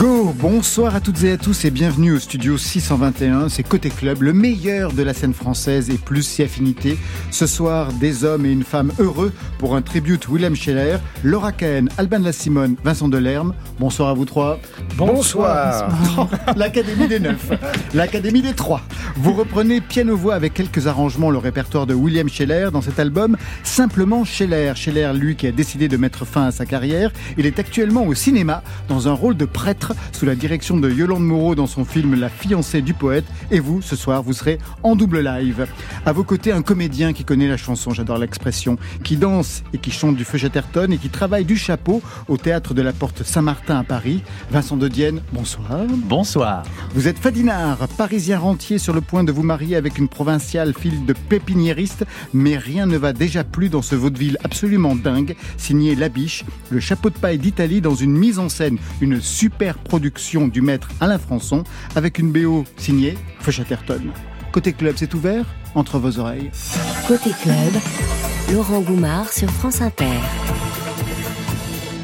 [0.00, 0.20] Go.
[0.40, 4.32] Bonsoir à toutes et à tous et bienvenue au studio 621, c'est Côté Club, le
[4.32, 6.98] meilleur de la scène française et plus si affinité.
[7.30, 11.90] Ce soir, des hommes et une femme heureux pour un tribute Willem Scheller, Laura Cahen,
[11.98, 13.54] Alban La Simone, Vincent Delerme.
[13.78, 14.58] Bonsoir à vous trois.
[14.96, 15.90] Bonsoir.
[16.56, 17.50] L'Académie des Neuf,
[17.92, 18.80] l'Académie des Trois.
[19.16, 24.24] Vous reprenez piano-voix avec quelques arrangements le répertoire de William Scheller dans cet album Simplement
[24.24, 24.72] Scheller.
[24.74, 28.14] Scheller, lui, qui a décidé de mettre fin à sa carrière, il est actuellement au
[28.14, 32.14] cinéma dans un rôle de prêtre sous la direction de Yolande Moreau dans son film
[32.14, 33.24] La fiancée du poète.
[33.50, 35.66] Et vous, ce soir, vous serez en double live.
[36.06, 39.90] À vos côtés, un comédien qui connaît la chanson, j'adore l'expression, qui danse et qui
[39.90, 43.78] chante du feu Chatterton et qui travaille du chapeau au théâtre de la Porte Saint-Martin
[43.78, 44.22] à Paris.
[44.50, 45.84] Vincent de Dienne, bonsoir.
[45.88, 46.62] Bonsoir.
[46.94, 51.00] Vous êtes Fadinard, parisien rentier sur le point de vous marier avec une provinciale fille
[51.06, 56.44] de pépiniériste, mais rien ne va déjà plus dans ce vaudeville absolument dingue, signé Labiche,
[56.70, 60.88] le chapeau de paille d'Italie dans une mise en scène, une super production du maître
[61.00, 61.64] Alain Françon,
[61.96, 64.02] avec une BO signée Feu Chatterton.
[64.52, 65.44] Côté club, c'est ouvert
[65.74, 66.50] entre vos oreilles.
[67.06, 67.72] Côté club,
[68.52, 70.18] Laurent Goumard sur France Inter.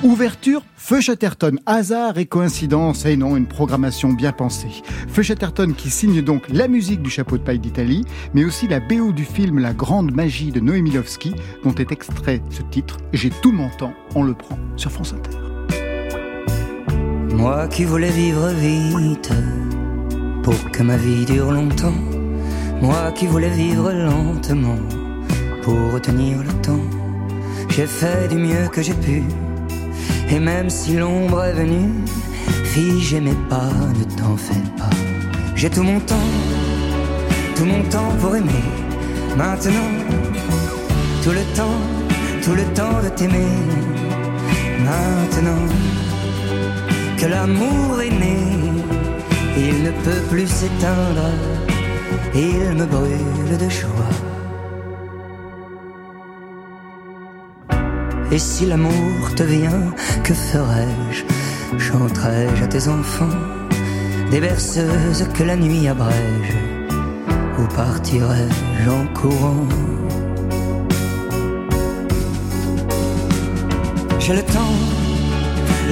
[0.02, 4.70] Ouverture Feu Chatterton, hasard et coïncidence, et non, une programmation bien pensée.
[5.08, 8.78] Feu Chatterton qui signe donc la musique du chapeau de paille d'Italie, mais aussi la
[8.78, 12.98] BO du film La Grande Magie de Noémie Lovski, dont est extrait ce titre.
[13.12, 15.45] J'ai tout mon temps, on le prend sur France Inter.
[17.36, 19.30] Moi qui voulais vivre vite,
[20.42, 22.00] pour que ma vie dure longtemps.
[22.80, 24.78] Moi qui voulais vivre lentement,
[25.62, 26.86] pour retenir le temps.
[27.68, 29.22] J'ai fait du mieux que j'ai pu.
[30.30, 31.90] Et même si l'ombre est venue,
[32.64, 34.96] fille, j'aimais pas, ne t'en fais pas.
[35.54, 36.30] J'ai tout mon temps,
[37.54, 38.66] tout mon temps pour aimer.
[39.36, 39.92] Maintenant,
[41.22, 41.80] tout le temps,
[42.42, 43.52] tout le temps de t'aimer.
[44.82, 45.66] Maintenant
[47.16, 48.38] que l'amour est né,
[49.56, 51.30] il ne peut plus s'éteindre,
[52.34, 54.16] il me brûle de joie.
[58.32, 59.94] Et si l'amour te vient,
[60.24, 61.24] que ferais-je?
[61.78, 63.38] Chanterai-je à tes enfants?
[64.30, 66.54] Des berceuses que la nuit abrège?
[67.58, 69.66] Ou partirai-je en courant?
[74.18, 74.76] J'ai le temps,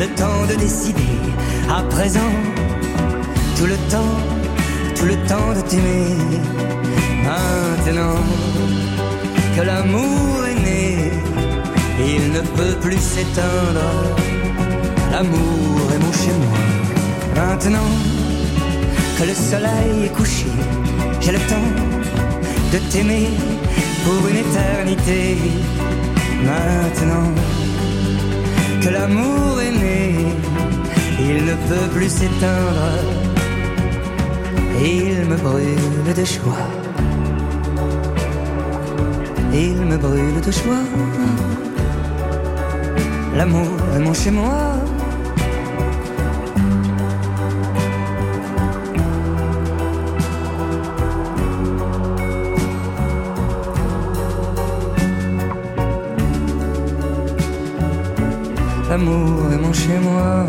[0.01, 1.19] le temps de décider
[1.69, 2.35] à présent
[3.57, 4.17] Tout le temps,
[4.97, 6.17] tout le temps de t'aimer
[7.25, 8.21] Maintenant
[9.57, 11.13] que l'amour est né
[11.99, 14.17] il ne peut plus s'éteindre.
[15.13, 16.59] L'amour est mon chez moi.
[17.37, 17.91] Maintenant
[19.19, 20.47] que le soleil est couché,
[21.21, 21.71] j'ai le temps
[22.73, 23.29] de t'aimer
[24.05, 25.37] pour une éternité.
[26.43, 27.31] Maintenant
[28.85, 30.15] que l'amour est né,
[31.19, 32.91] il ne peut plus s'éteindre.
[34.79, 36.69] Il me brûle de joie.
[39.53, 40.85] Il me brûle de joie
[43.37, 44.74] l'amour est mon chez moi.
[58.97, 60.47] L'amour est mon chez moi.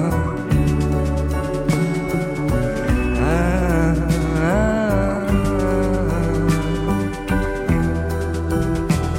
[3.19, 3.93] Ah,
[4.39, 5.21] ah, ah.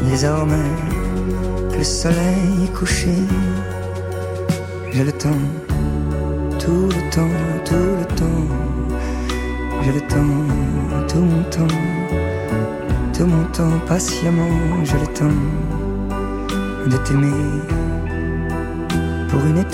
[0.08, 0.70] Désormais
[1.76, 3.16] le soleil est couché
[4.92, 5.44] j'ai le temps,
[6.60, 8.46] tout le temps, tout le temps.
[9.82, 10.36] J'ai le temps,
[11.08, 11.76] tout mon temps,
[13.12, 14.84] tout mon temps, patiemment.
[14.84, 15.38] J'ai le temps
[16.86, 17.75] de t'aimer
[19.38, 19.66] pour.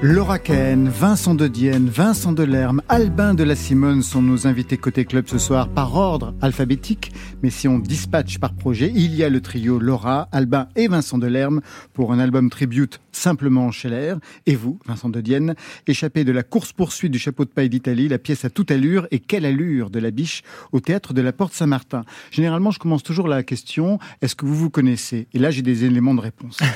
[0.00, 5.04] Laura Cahen, Vincent de Dienne, Vincent Delerme, Albin de la Simone sont nos invités côté
[5.04, 7.12] club ce soir par ordre alphabétique.
[7.42, 11.18] Mais si on dispatche par projet, il y a le trio Laura, Albin et Vincent
[11.18, 11.60] Delerme
[11.92, 14.14] pour un album tribute simplement Scheller.
[14.46, 15.54] Et vous, Vincent de Dienne,
[15.86, 19.20] échappé de la course-poursuite du chapeau de paille d'Italie, la pièce à toute allure et
[19.20, 20.42] quelle allure de la biche
[20.72, 22.04] au théâtre de la Porte Saint-Martin.
[22.30, 25.28] Généralement, je commence toujours la question, est-ce que vous vous connaissez?
[25.32, 26.58] Et là, j'ai des éléments de réponse.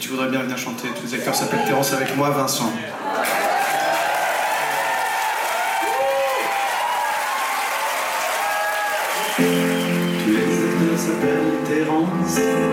[0.00, 0.88] tu voudrais bien venir chanter?
[1.00, 2.72] Tous les acteurs s'appellent Terence avec moi, Vincent.
[12.40, 12.60] Terence.
[12.60, 12.69] Tu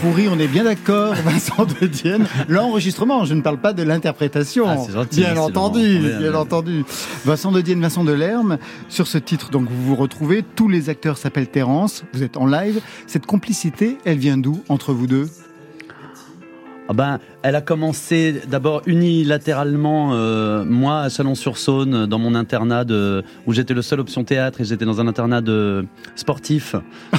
[0.00, 2.26] Pourri, on est bien d'accord, Vincent de Dienne.
[2.48, 4.66] L'enregistrement, je ne parle pas de l'interprétation.
[4.68, 6.84] Ah, c'est gentil, bien entendu, bien entendu.
[7.24, 8.58] Vincent de Dienne, Vincent de Lerme.
[8.88, 10.42] Sur ce titre, donc, vous vous retrouvez.
[10.42, 12.04] Tous les acteurs s'appellent Terence.
[12.12, 12.80] Vous êtes en live.
[13.06, 15.28] Cette complicité, elle vient d'où entre vous deux?
[16.88, 23.22] Ah ben, elle a commencé d'abord unilatéralement, euh, moi à Chalon-sur-Saône, dans mon internat de,
[23.46, 25.86] où j'étais le seul option théâtre et j'étais dans un internat de
[26.16, 26.74] sportif.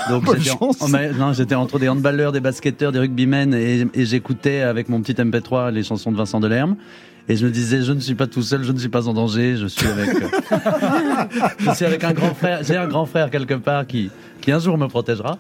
[0.10, 4.06] Donc j'étais en- mais non, j'étais entre des handballeurs, des basketteurs, des rugbymen et, et
[4.06, 6.76] j'écoutais avec mon petit MP3 les chansons de Vincent Delerme.
[7.30, 9.14] Et je me disais, je ne suis pas tout seul, je ne suis pas en
[9.14, 10.28] danger, je suis avec, euh,
[11.60, 12.60] je suis avec un grand frère.
[12.64, 14.10] J'ai un grand frère quelque part qui,
[14.44, 15.38] qui un jour me protégera.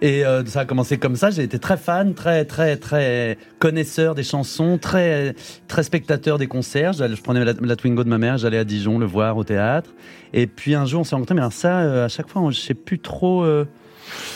[0.00, 1.30] Et euh, ça a commencé comme ça.
[1.30, 5.34] J'ai été très fan, très très très connaisseur des chansons, très
[5.66, 6.92] très spectateur des concerts.
[6.92, 9.90] Je prenais la, Twingo de ma mère, j'allais à Dijon le voir au théâtre.
[10.32, 11.34] Et puis un jour on s'est rencontrés.
[11.34, 13.42] Mais alors ça, euh, à chaque fois, je sais plus trop.
[13.44, 13.66] euh,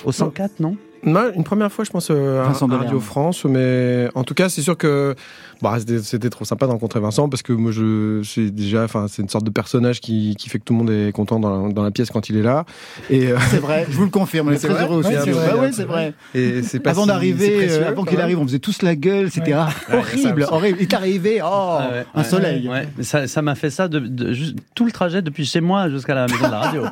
[0.04, 0.76] au 104, non?
[1.06, 2.76] Non, une première fois, je pense, euh, à.
[2.76, 5.14] Radio France, mais en tout cas, c'est sûr que
[5.62, 9.22] bah, c'était- trop sympa de rencontrer Vincent parce que moi, je c'est déjà, enfin, c'est
[9.22, 11.72] une sorte de personnage qui, qui fait que tout le monde est content dans la,
[11.72, 12.64] dans la pièce quand il est là.
[13.08, 15.10] Et, euh, C'est vrai, je vous le confirme, on est très vrai heureux aussi.
[15.10, 15.58] Ouais, c'est vrai.
[15.58, 16.14] Ouais, c'est vrai.
[16.34, 19.30] et c'est pas Avant si- d'arriver, euh, avant qu'il arrive, on faisait tous la gueule,
[19.30, 20.78] c'était ah, horrible, horrible.
[20.80, 22.70] Il est arrivé, oh, Ah ouais, un ouais, soleil.
[23.02, 26.26] Ça m'a fait ça de, de- juste tout le trajet depuis chez moi jusqu'à la
[26.26, 26.82] maison de la radio.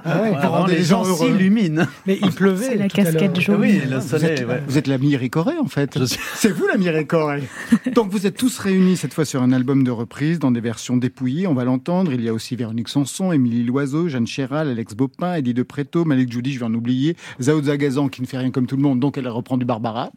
[0.43, 1.87] Rendre les les gens s'illuminent.
[2.07, 2.67] Mais il pleuvait.
[2.67, 3.61] C'est la casquette jaune.
[3.61, 4.63] Oui, Vous êtes, ouais.
[4.67, 4.99] vous êtes la
[5.29, 6.05] Corée en fait.
[6.07, 7.43] Suis- C'est vous la Corée.
[7.95, 10.97] Donc vous êtes tous réunis cette fois sur un album de reprise dans des versions
[10.97, 11.47] dépouillées.
[11.47, 12.13] On va l'entendre.
[12.13, 16.05] Il y a aussi Véronique Sanson, Émilie Loiseau, Jeanne Chéral, Alex Bopin, Eddie de Preto,
[16.05, 18.83] Malik Judy, je vais en oublier, Zao Zagazan qui ne fait rien comme tout le
[18.83, 20.11] monde, donc elle reprend du Barbara.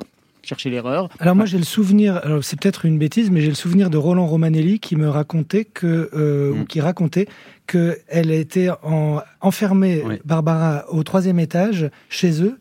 [0.43, 1.09] Cherchez l'erreur.
[1.19, 3.97] Alors moi j'ai le souvenir, alors c'est peut-être une bêtise, mais j'ai le souvenir de
[3.97, 6.61] Roland Romanelli qui me racontait que, euh, Mm.
[6.61, 7.27] ou qui racontait
[7.65, 10.15] que elle était en, enfermée, Oui.
[10.23, 12.57] Barbara, au troisième étage chez eux,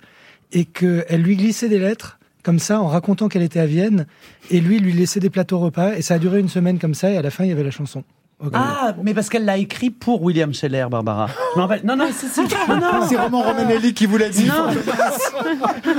[0.53, 4.07] et qu'elle lui glissait des lettres comme ça en racontant qu'elle était à Vienne,
[4.53, 7.11] et lui lui laissait des plateaux repas, et ça a duré une semaine comme ça,
[7.11, 8.05] et à la fin il y avait la chanson.
[8.53, 11.29] Ah, mais parce qu'elle l'a écrit pour William Scheller, Barbara.
[11.55, 11.81] Je rappelle.
[11.85, 12.27] Non, non, c'est.
[12.69, 13.07] Non, non.
[13.09, 14.45] C'est Roman Romanelli qui vous l'a dit.
[14.47, 14.67] Non.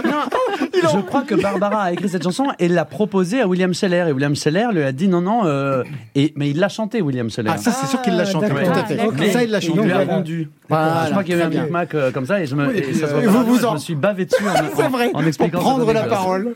[0.06, 0.90] Non.
[0.94, 4.06] Je crois que Barbara a écrit cette chanson et l'a proposée à William Scheller.
[4.10, 5.46] Et William Scheller lui a dit non, non.
[5.46, 5.84] euh,
[6.16, 7.50] et, mais il l'a chanté, William Scheller.
[7.54, 8.74] Ah, ça c'est sûr qu'il l'a chanté, d'accord.
[8.74, 8.98] tout à fait.
[9.02, 10.50] Ah, Mais Ça il l'a Et il lui a rendu.
[10.70, 12.68] Voilà, je crois qu'il y a eu un micmac euh, comme ça et, je me,
[12.68, 15.10] Oui, et ça euh, vous vous je en- me suis bavé dessus en, C'est vrai.
[15.14, 16.54] en expliquant Pour prendre la parole.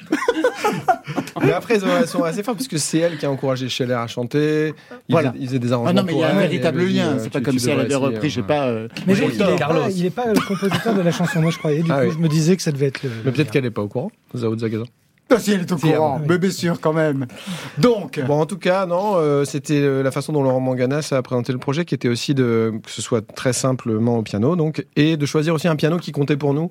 [1.43, 3.69] Mais après, ils ont une relation assez forte parce que c'est elle qui a encouragé
[3.69, 4.73] Scheller à chanter.
[5.07, 5.31] Ils, Voilà.
[5.31, 5.89] faisaient, faisaient des arrangements.
[5.89, 7.07] Ah non mais il y a un véritable lien.
[7.13, 8.67] euh, C'est pas tu- comme tu si elle avait repris, je sais pas.
[8.67, 9.49] euh, Mais il tort.
[9.49, 9.81] est, pas, Carlos.
[9.89, 11.81] il est pas le compositeur de la chanson, moi je croyais.
[11.83, 12.13] Du Ah coup, oui.
[12.13, 13.09] je me disais que ça devait être le.
[13.25, 14.85] Mais peut-être qu'elle n'est pas au courant, Zao Zagazan.
[15.33, 16.27] Ah, si elle est au Si, courant, ah, oui.
[16.29, 17.25] mais bien sûr quand même.
[17.77, 21.21] Donc, Bon, en tout cas, non, euh, c'était euh, la façon dont Laurent Manganas a
[21.21, 24.85] présenté le projet qui était aussi de que ce soit très simplement au piano, donc,
[24.97, 26.69] et de choisir aussi un piano qui comptait pour nous.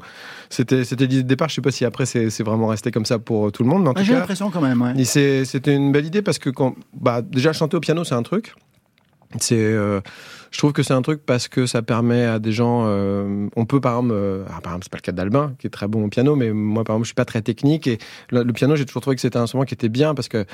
[0.51, 1.49] C'était, c'était l'idée de départ.
[1.49, 3.69] Je sais pas si après c'est, c'est vraiment resté comme ça pour euh, tout le
[3.71, 4.83] monde, mais en ah, tout j'ai l'impression quand même.
[4.83, 4.93] ouais.
[4.99, 8.15] et c'est- c'était une belle idée parce que quand, bah, déjà chanter au piano, c'est
[8.15, 8.53] un truc.
[9.39, 10.01] C'est, euh,
[10.51, 12.85] je trouve que c'est un truc parce que ça permet à des gens.
[12.87, 15.69] euh, on peut par exemple, euh, ah, par exemple, c'est pas le cas d'Albin qui
[15.69, 17.99] est très bon au piano, mais moi par exemple, je suis pas très technique et
[18.31, 20.45] le, piano, j'ai toujours trouvé que c'était un instrument qui était bien parce que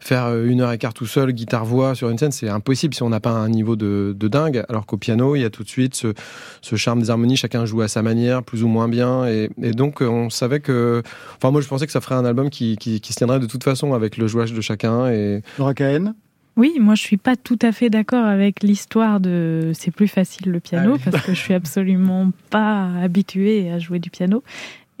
[0.00, 2.94] faire euh, une heure et quart tout seul, guitare voix sur une scène, c'est impossible
[2.94, 4.64] si on n'a pas un niveau de, dingue.
[4.68, 7.82] Alors qu'au piano, il y a tout de suite ce, charme des harmonies, chacun joue
[7.82, 11.02] à sa manière, plus ou moins bien, et, donc on savait que,
[11.36, 13.94] enfin moi je pensais que ça ferait un album qui se tiendrait de toute façon
[13.94, 16.14] avec le jouage de chacun et Laura Cahen
[16.56, 20.52] Oui, moi je suis pas tout à fait d'accord avec l'histoire de c'est plus facile
[20.52, 24.42] le piano Ah parce que je suis absolument pas habituée à jouer du piano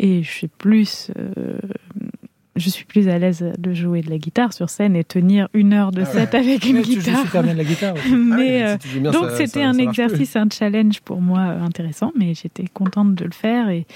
[0.00, 1.56] et je suis plus euh,
[2.56, 5.72] je suis plus à l'aise de jouer de la guitare sur scène et tenir une
[5.72, 6.20] heure de Ah ouais.
[6.26, 7.22] set avec une Mais tu joues guitare.
[7.22, 7.94] super bien de la guitare.
[7.94, 8.10] aussi.
[8.14, 10.02] Mais, Ah si bien, donc c'était un ça marche plus.
[10.04, 13.86] exercice, un challenge pour moi euh, intéressant, mais j'étais contente de le faire et,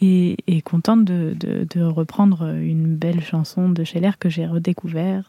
[0.00, 5.26] et, et contente de, de, de reprendre une belle chanson de Scheller que j'ai redécouverte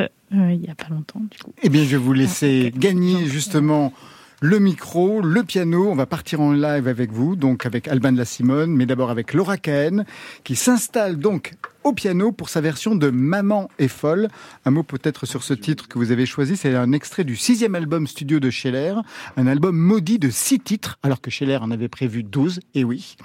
[0.00, 1.52] euh, il n'y a pas longtemps du coup.
[1.62, 2.80] Eh bien, je vais vous laisser ok.
[2.80, 3.92] gagner justement
[4.40, 5.88] le micro, le piano.
[5.90, 9.10] On va partir en live avec vous, donc avec Albin de la Simone, mais d'abord
[9.10, 10.04] avec Laura Cahen,
[10.42, 11.54] qui s'installe donc
[11.84, 14.28] au piano pour sa version de Maman est folle.
[14.64, 16.56] Un mot peut-être sur ce titre que vous avez choisi.
[16.56, 18.94] C'est un extrait du sixième album studio de Scheller,
[19.36, 23.16] un album maudit de six titres, alors que Scheller en avait prévu 12, et oui.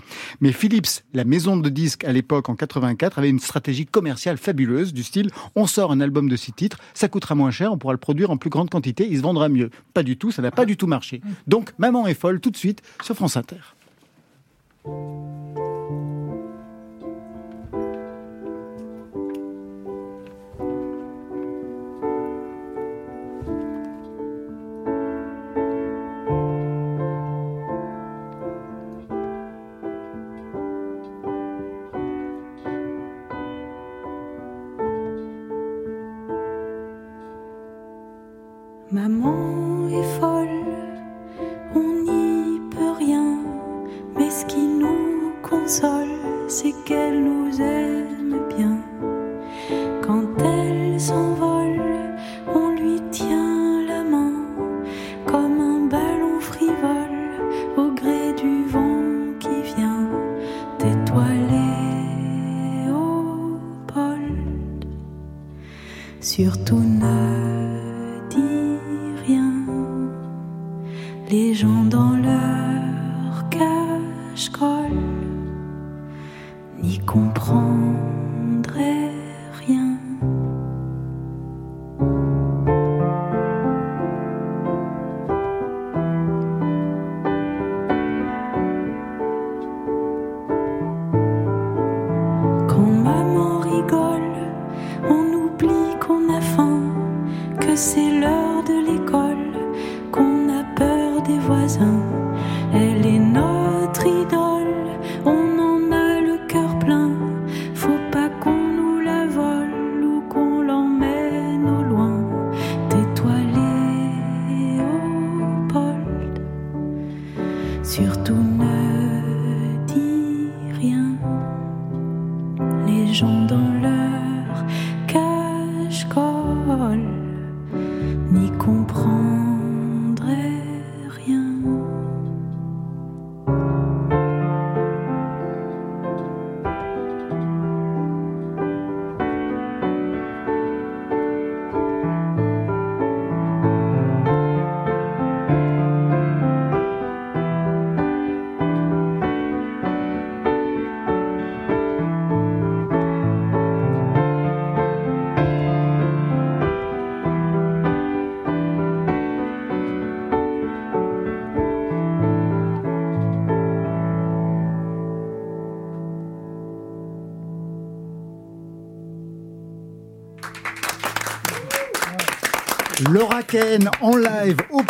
[0.42, 4.94] Mais Philips, la maison de disques à l'époque en 84, avait une stratégie commerciale fabuleuse
[4.94, 7.94] du style on sort un album de six titres, ça coûtera moins cher, on pourra
[7.94, 9.70] le produire en plus grande quantité, il se vendra mieux.
[9.94, 11.22] Pas du tout, ça n'a pas du tout marché.
[11.48, 13.58] Donc Maman est folle tout de suite sur France Inter.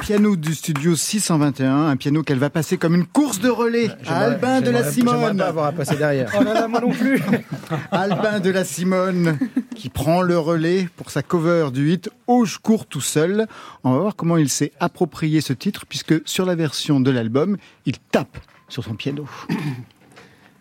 [0.10, 4.22] Piano du studio 621, un piano qu'elle va passer comme une course de relais à
[4.22, 5.38] Albin de la Simone.
[5.38, 6.32] pas avoir à passer derrière.
[6.40, 7.22] Oh là là, moi non plus.
[7.92, 9.38] Albin de la Simone
[9.76, 13.46] qui prend le relais pour sa cover du hit Oh je cours tout seul.
[13.84, 17.58] On va voir comment il s'est approprié ce titre puisque sur la version de l'album,
[17.86, 19.30] il tape sur son piano.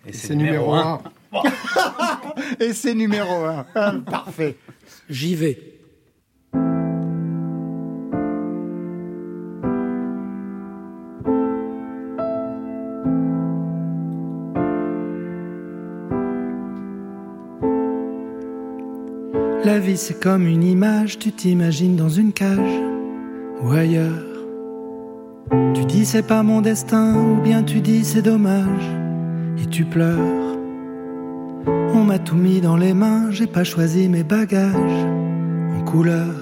[0.06, 1.00] Et C'est numéro 1.
[2.60, 3.64] Et c'est numéro un.
[3.74, 4.58] Ah, Parfait.
[5.08, 5.77] J'y vais.
[19.64, 22.80] La vie c'est comme une image, tu t'imagines dans une cage
[23.60, 24.24] ou ailleurs.
[25.74, 28.88] Tu dis c'est pas mon destin ou bien tu dis c'est dommage
[29.60, 30.56] et tu pleures.
[31.66, 35.06] On m'a tout mis dans les mains, j'ai pas choisi mes bagages
[35.76, 36.34] en couleur.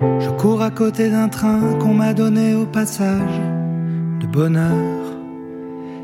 [0.00, 3.40] Je cours à côté d'un train qu'on m'a donné au passage
[4.20, 5.19] de bonheur.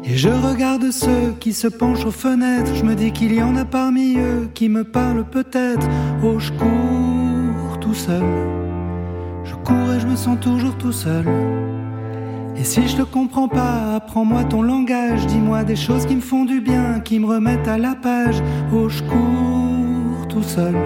[0.09, 2.73] Et je regarde ceux qui se penchent aux fenêtres.
[2.77, 5.89] Je me dis qu'il y en a parmi eux qui me parlent peut-être.
[6.23, 8.23] Oh, je cours tout seul.
[9.43, 11.25] Je cours et je me sens toujours tout seul.
[12.57, 15.27] Et si je te comprends pas, apprends-moi ton langage.
[15.27, 18.41] Dis-moi des choses qui me font du bien, qui me remettent à la page.
[18.73, 20.77] Oh, je cours tout seul.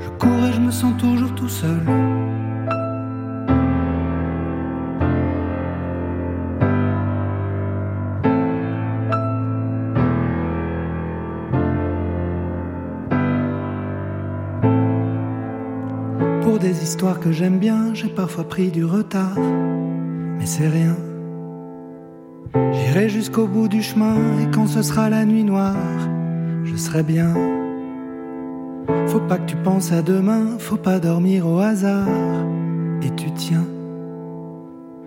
[0.00, 1.80] Je cours et je me sens toujours tout seul.
[16.96, 19.38] Que j'aime bien, j'ai parfois pris du retard.
[20.38, 20.96] Mais c'est rien.
[22.72, 25.76] J'irai jusqu'au bout du chemin et quand ce sera la nuit noire,
[26.64, 27.34] je serai bien.
[29.06, 32.08] Faut pas que tu penses à demain, faut pas dormir au hasard.
[33.02, 33.66] Et tu tiens.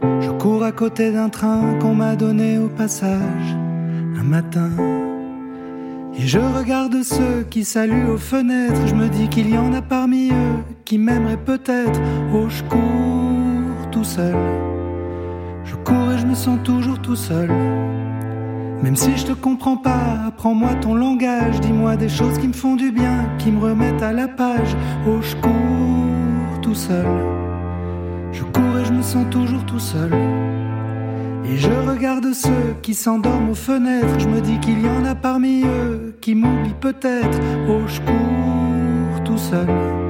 [0.01, 3.55] Je cours à côté d'un train qu'on m'a donné au passage
[4.17, 4.71] un matin.
[6.17, 8.87] Et je regarde ceux qui saluent aux fenêtres.
[8.87, 11.99] Je me dis qu'il y en a parmi eux qui m'aimeraient peut-être.
[12.33, 14.35] Oh, je cours tout seul.
[15.63, 17.49] Je cours et je me sens toujours tout seul.
[18.83, 21.59] Même si je te comprends pas, apprends-moi ton langage.
[21.61, 24.75] Dis-moi des choses qui me font du bien, qui me remettent à la page.
[25.07, 27.05] Oh, je cours tout seul.
[28.31, 30.13] Je cours et je me sens toujours tout seul.
[31.45, 34.19] Et je regarde ceux qui s'endorment aux fenêtres.
[34.19, 37.39] Je me dis qu'il y en a parmi eux qui m'oublient peut-être.
[37.67, 40.04] Oh, je cours tout seul.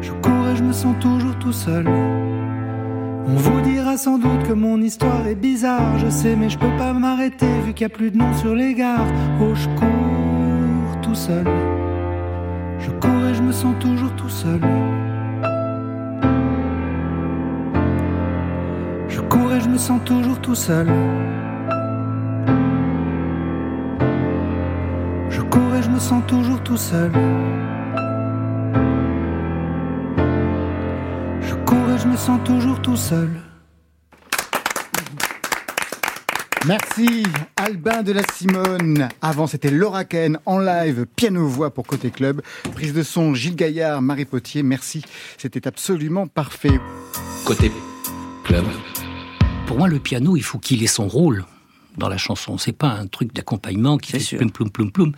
[0.00, 1.86] Je cours et je me sens toujours tout seul.
[1.88, 6.76] On vous dira sans doute que mon histoire est bizarre, je sais, mais je peux
[6.78, 9.06] pas m'arrêter vu qu'il y a plus de nom sur les gares.
[9.40, 11.46] Oh, je cours tout seul.
[12.78, 14.60] Je cours et je me sens toujours tout seul.
[19.08, 20.88] Je cours et je me sens toujours tout seul.
[25.28, 27.12] Je cours et je me sens toujours tout seul.
[32.08, 33.28] Me sens toujours tout seul.
[36.66, 37.24] Merci
[37.56, 39.08] Albin de la Simone.
[39.20, 42.42] Avant c'était Laura Ken en live, piano-voix pour Côté Club.
[42.72, 44.62] Prise de son Gilles Gaillard, Marie Potier.
[44.62, 45.04] Merci,
[45.36, 46.80] c'était absolument parfait.
[47.44, 47.70] Côté
[48.44, 48.64] Club.
[49.66, 51.44] Pour moi, le piano, il faut qu'il ait son rôle
[51.98, 52.58] dans la chanson.
[52.58, 55.12] C'est pas un truc d'accompagnement qui fait plum plum plum plum.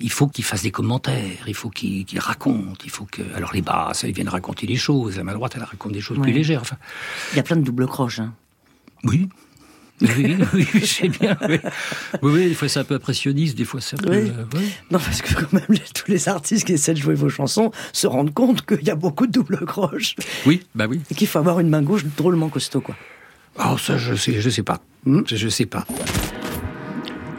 [0.00, 3.22] Il faut qu'il fasse des commentaires, il faut qu'il qu'il raconte, il faut que.
[3.34, 5.16] Alors les basses, ils viennent raconter des choses.
[5.16, 6.62] La main droite, elle raconte des choses plus légères.
[6.62, 6.76] Enfin,
[7.32, 8.18] Il y a plein de double croches.
[8.20, 8.32] Hein.
[9.04, 9.28] oui.
[10.02, 11.36] Oui, oui, je sais bien.
[11.48, 11.60] Oui.
[12.20, 14.10] oui, oui, des fois c'est un peu impressionniste, des fois c'est un peu.
[14.10, 14.28] Oui.
[14.36, 14.64] euh, ouais.
[14.90, 18.08] Non, parce que quand même, tous les artistes qui essaient de jouer vos chansons se
[18.08, 20.16] rendent compte qu'il y a beaucoup de double croches.
[20.46, 21.00] Oui, bah oui.
[21.12, 22.96] Et qu'il faut avoir une main gauche drôlement costaud, quoi.
[23.64, 24.80] Oh, ça, je sais, je sais pas.
[25.06, 25.86] Je, je sais pas.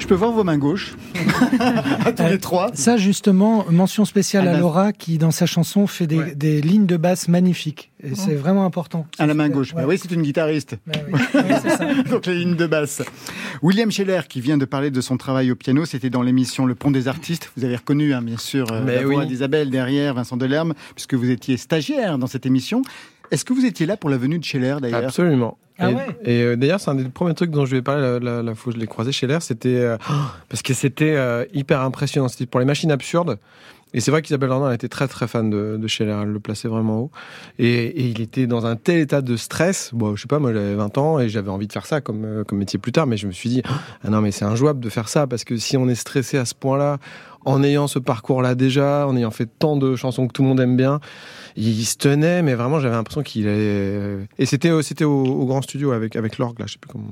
[0.05, 0.93] Je peux voir vos mains gauches
[2.05, 2.69] À tous les trois.
[2.75, 6.35] Ça, justement, mention spéciale à Laura qui, dans sa chanson, fait des, Ouais.
[6.35, 7.91] des lignes de basse magnifiques.
[8.03, 8.15] Et Oh.
[8.15, 9.07] c'est vraiment important.
[9.17, 9.73] À la main gauche.
[9.73, 9.81] Ouais.
[9.81, 10.77] Bah oui, c'est une guitariste.
[12.11, 13.01] Donc les lignes de basse.
[13.63, 16.75] William Scheller, qui vient de parler de son travail au piano, c'était dans l'émission Le
[16.75, 17.51] Pont des Artistes.
[17.57, 19.25] Vous avez reconnu, hein, bien sûr, euh, Mais la voix oui.
[19.27, 22.83] d'Isabelle derrière, Vincent Delerme, puisque vous étiez stagiaire dans cette émission.
[23.31, 25.05] Est-ce que vous étiez là pour la venue de Scheller, d'ailleurs?
[25.05, 25.57] Absolument.
[25.77, 27.81] Ah et ouais et, euh, d'ailleurs, c'est un des premiers trucs dont je lui ai
[27.81, 29.97] parlé la, la, la fois où je l'ai croisé chez l'air, c'était euh,
[30.49, 32.27] parce que c'était euh, hyper impressionnant.
[32.27, 33.37] C'était pour les machines absurdes.
[33.95, 36.67] Et c'est vrai qu'Isabelle Dornan était très très fan de, de Scheller, elle le plaçait
[36.67, 37.11] vraiment haut.
[37.59, 39.91] Et, et il était dans un tel état de stress.
[39.93, 42.25] Bon, je sais pas, moi j'avais 20 ans et j'avais envie de faire ça comme,
[42.25, 43.61] euh, comme métier plus tard, mais je me suis dit,
[44.03, 46.43] ah non, mais c'est injouable de faire ça parce que si on est stressé à
[46.43, 46.97] ce point-là,
[47.45, 50.59] en ayant ce parcours-là déjà, en ayant fait tant de chansons que tout le monde
[50.59, 50.99] aime bien,
[51.55, 54.27] il se tenait, mais vraiment j'avais l'impression qu'il allait.
[54.37, 56.89] Et c'était au- c'était au, au grand studio avec avec l'orgue là, je sais plus
[56.91, 57.05] comment.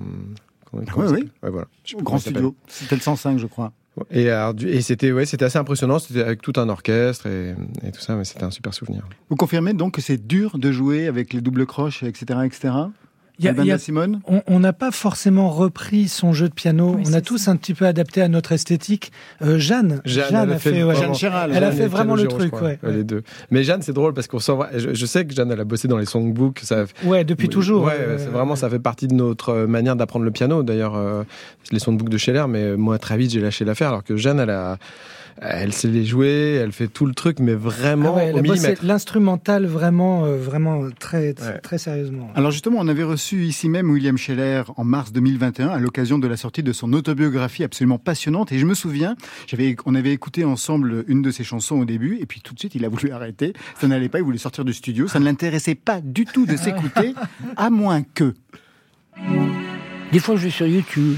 [0.69, 1.29] comment, comment Oui, oui.
[1.43, 1.67] Ouais, voilà.
[2.01, 2.55] Grand studio.
[2.67, 3.71] C'était le 105, je crois.
[4.09, 4.29] Et,
[4.65, 5.99] et c'était ouais, c'était assez impressionnant.
[5.99, 7.53] C'était avec tout un orchestre et,
[7.87, 9.07] et tout ça, mais c'était un super souvenir.
[9.29, 12.73] Vous confirmez donc que c'est dur de jouer avec les doubles croches, etc., etc.
[13.39, 16.95] Il y a- y a- Simone On n'a pas forcément repris son jeu de piano.
[16.97, 19.11] Oui, on a tous un petit peu adapté à notre esthétique.
[19.41, 22.27] Euh, Jeanne, Jeanne, elle a fait, fait, ouais, vraiment- elle a Jeanne fait vraiment le
[22.27, 22.61] truc, crois.
[22.67, 22.79] ouais.
[22.83, 23.23] Ouais, les deux.
[23.49, 24.53] Mais Jeanne, c'est drôle parce qu'on sent.
[24.75, 26.59] Je, je sais que Jeanne, elle a bossé dans les songbooks.
[26.63, 27.85] Ça, Ouais, depuis toujours.
[27.85, 30.61] Ouais, Euh, c'est vraiment, ça fait partie de notre euh, manière d'apprendre le piano.
[30.61, 31.23] D'ailleurs, euh,
[31.71, 33.87] les songbooks de Scheller, mais moi, très vite, j'ai lâché l'affaire.
[33.89, 34.77] Alors que Jeanne, elle a,
[35.41, 39.65] elle sait les jouer, elle fait tout le truc, mais vraiment Ah ouais, au l'instrumental
[39.65, 42.29] vraiment, euh, vraiment très, très, très sérieusement.
[42.35, 46.27] Alors justement, on avait reçu ici même William Scheller en mars 2021 à l'occasion de
[46.27, 48.51] la sortie de son autobiographie absolument passionnante.
[48.51, 49.15] Et je me souviens,
[49.47, 52.59] j'avais, on avait écouté ensemble une de ses chansons au début, et puis tout de
[52.59, 53.53] suite, il a voulu arrêter.
[53.79, 55.07] Ça n'allait pas, il voulait sortir du studio.
[55.07, 57.13] Ça ne l'intéressait pas du tout de s'écouter,
[57.57, 58.33] à moins que.
[60.11, 61.17] Des fois, je vais sur YouTube.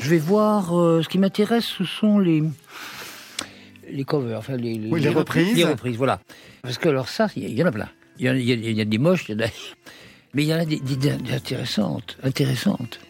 [0.00, 0.78] Je vais voir.
[0.78, 2.42] euh, ce qui m'intéresse, ce sont les
[3.90, 5.56] les covers, enfin les, Oui, les reprises.
[5.56, 6.20] Les reprises, voilà.
[6.62, 7.88] Parce que alors ça, il y, en a plein.
[8.18, 9.48] Il y, en a- y des moches, y en a-
[10.34, 13.00] mais il y en a des, des- des intéressantes, intéressantes.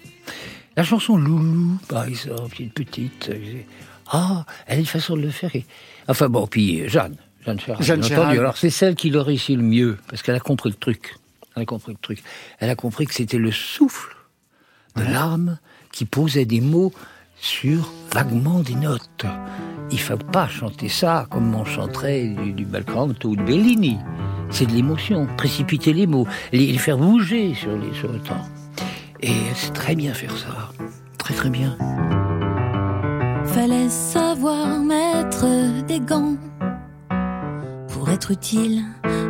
[0.76, 3.30] La chanson Loulou, par exemple, une petite.
[3.30, 3.60] euh,
[4.10, 5.50] Ah, elle a une façon de le faire.
[6.06, 8.38] Enfin bon, puis euh, Jeanne, Jeanne Ferrat, Jeanne entendu.
[8.38, 11.16] Alors c'est celle qui le réussit le mieux, parce qu'elle a compris le truc.
[11.56, 12.22] Elle a compris le truc.
[12.60, 14.16] Elle a compris que c'était le souffle
[14.96, 15.58] de l'âme
[15.92, 16.92] qui posait des mots
[17.40, 19.26] sur vaguement des notes.
[19.90, 23.98] Il faut pas chanter ça comme on chanterait du, du ou de Bellini.
[24.50, 28.44] C'est de l'émotion, précipiter les mots, les, faire bouger sur, les, sur le temps.
[29.20, 30.70] Et sait très bien faire ça.
[31.18, 31.76] Très très bien.
[33.44, 35.46] Fallait savoir mettre
[35.86, 36.36] des gants
[37.88, 38.84] pour être utile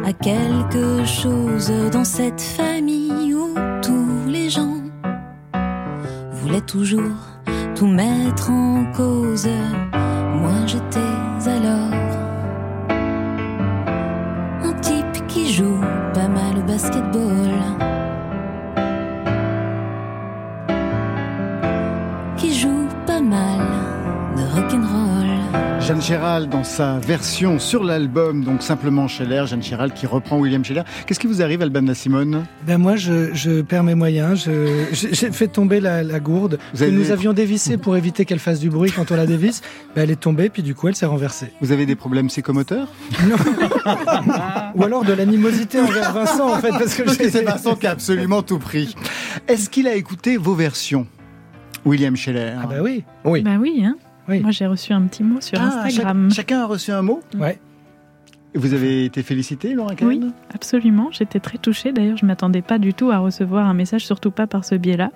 [0.04, 4.82] à quelque chose dans cette famille où tous les gens
[6.32, 7.37] voulaient toujours
[7.78, 9.48] tout mettre en cause.
[10.40, 10.98] Moi j'étais
[11.46, 11.94] alors
[14.64, 15.80] un type qui joue
[16.12, 17.54] pas mal au basketball.
[22.36, 23.60] Qui joue pas mal
[24.36, 25.07] de rock'n'roll.
[25.88, 30.62] Jeanne Chéral, dans sa version sur l'album, donc simplement Scheller, Jeanne Chéral qui reprend William
[30.62, 30.82] Scheller.
[31.06, 34.44] Qu'est-ce qui vous arrive, Alban Simone Ben moi, je, je perds mes moyens.
[34.44, 38.26] Je- J'ai fait tomber la, la gourde Vous que nous des- avions dévissée pour éviter
[38.26, 39.62] qu'elle fasse du bruit quand on la dévisse.
[39.96, 41.52] Ben, elle est tombée, puis du coup, elle s'est renversée.
[41.62, 42.88] Vous avez des problèmes psychomoteurs?
[44.74, 48.42] Ou alors de l'animosité envers Vincent, en fait, parce que, c'est Vincent qui a absolument
[48.42, 48.94] tout pris.
[49.48, 51.06] Est-ce qu'il a écouté vos versions,
[51.86, 52.52] William Scheller?
[52.62, 53.04] Ah bah oui.
[53.24, 53.40] Oui.
[53.40, 53.96] Bah oui, hein.
[54.28, 54.40] Oui.
[54.40, 56.28] Moi j'ai reçu un petit mot sur Ah, Instagram.
[56.30, 57.58] chac- chacun a reçu un mot Ouais.
[58.54, 60.20] Vous avez été félicité, Laura Kahn Oui,
[60.54, 61.10] absolument.
[61.12, 61.92] J'étais très touchée.
[61.92, 65.10] D'ailleurs, je m'attendais pas du tout à recevoir un message, surtout pas par ce biais-là.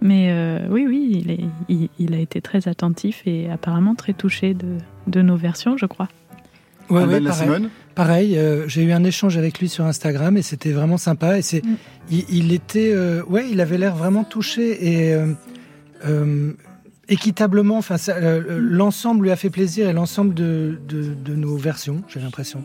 [0.00, 4.14] Mais euh, oui, oui, il, est- il- il a été très attentif et apparemment très
[4.14, 6.08] touché de, de nos versions, je crois.
[6.90, 7.44] Ouais, ouais, de la pareil.
[7.46, 11.38] Simone Pareil, euh, j'ai eu un échange avec lui sur Instagram et c'était vraiment sympa.
[11.38, 11.76] Et c'est, Mm.
[12.10, 15.26] il, il était, euh, ouais, il avait l'air vraiment touché et euh,
[16.06, 16.52] euh,
[17.12, 17.82] équitablement.
[17.82, 20.78] Ça, euh, l'ensemble lui a fait plaisir et l'ensemble de
[21.28, 22.64] nos versions, j'ai l'impression.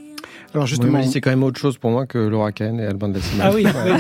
[0.54, 3.20] Alors justement, c'est quand même autre chose pour moi que Laura Kahn et Alban de
[3.38, 3.46] la.
[3.46, 3.92] Ah oui, oui,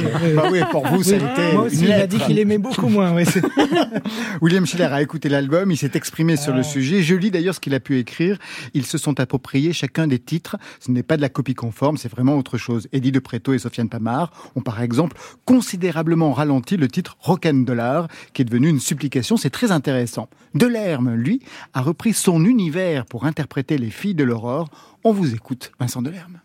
[0.51, 1.25] oui, bah pour vous, ça a Oui.
[1.31, 3.13] été Moi aussi, une il a dit qu'il aimait beaucoup moins.
[4.41, 7.03] William Schiller a écouté l'album, il s'est exprimé sur le sujet.
[7.03, 8.37] Je lis d'ailleurs ce qu'il a pu écrire.
[8.73, 10.57] Ils se sont appropriés chacun des titres.
[10.79, 12.87] Ce n'est pas de la copie conforme, c'est vraiment autre chose.
[12.93, 18.07] Eddie de Preto et Sofiane Pamar ont par exemple considérablement ralenti le titre Rock'n Dollar,
[18.33, 19.37] qui est devenu une supplication.
[19.37, 20.29] C'est très intéressant.
[20.55, 21.41] Delerme, lui,
[21.73, 24.69] a repris son univers pour interpréter les filles de l'aurore.
[25.09, 26.41] On vous écoute, Vincent Delerme.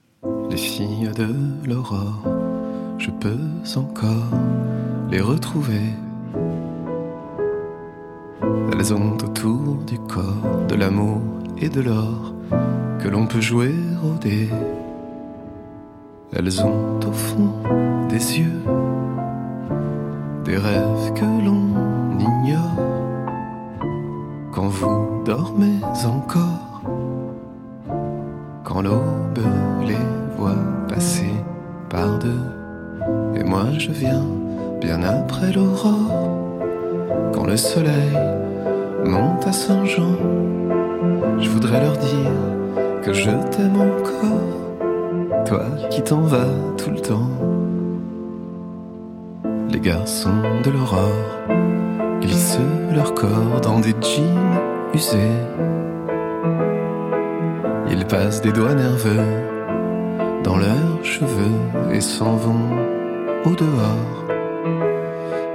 [0.48, 1.34] Les filles de
[1.68, 2.22] l'aurore,
[2.96, 3.40] je peux
[3.74, 4.30] encore
[5.10, 5.80] les retrouver.
[8.72, 11.22] Elles ont autour du corps de l'amour
[11.58, 12.34] et de l'or
[13.00, 14.48] que l'on peut jouer au dé.
[16.32, 17.54] Elles ont au fond
[18.08, 18.62] des yeux
[20.44, 21.71] des rêves que l'on
[28.82, 29.46] l'aube
[29.86, 29.96] les
[30.36, 31.32] voit passer
[31.88, 32.44] par deux.
[33.36, 34.24] Et moi je viens
[34.80, 36.58] bien après l'aurore,
[37.32, 38.18] quand le soleil
[39.04, 40.16] monte à Saint-Jean.
[41.38, 42.30] Je voudrais leur dire
[43.02, 47.30] que je t'aime encore, toi qui t'en vas tout le temps.
[49.70, 51.28] Les garçons de l'aurore
[52.20, 52.58] glissent
[52.94, 54.60] leur corps dans des jeans
[54.94, 55.61] usés.
[57.92, 59.26] Ils passent des doigts nerveux
[60.42, 61.58] dans leurs cheveux
[61.92, 62.70] et s'en vont
[63.44, 64.24] au dehors.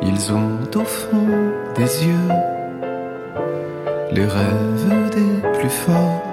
[0.03, 1.27] Ils ont au fond
[1.75, 2.29] des yeux
[4.11, 6.23] les rêves des plus forts,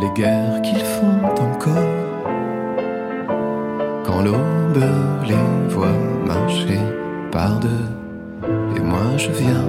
[0.00, 1.94] les guerres qu'ils font encore.
[4.04, 4.84] Quand l'aube
[5.28, 6.80] les voit marcher
[7.30, 7.86] par deux,
[8.76, 9.66] et moi je viens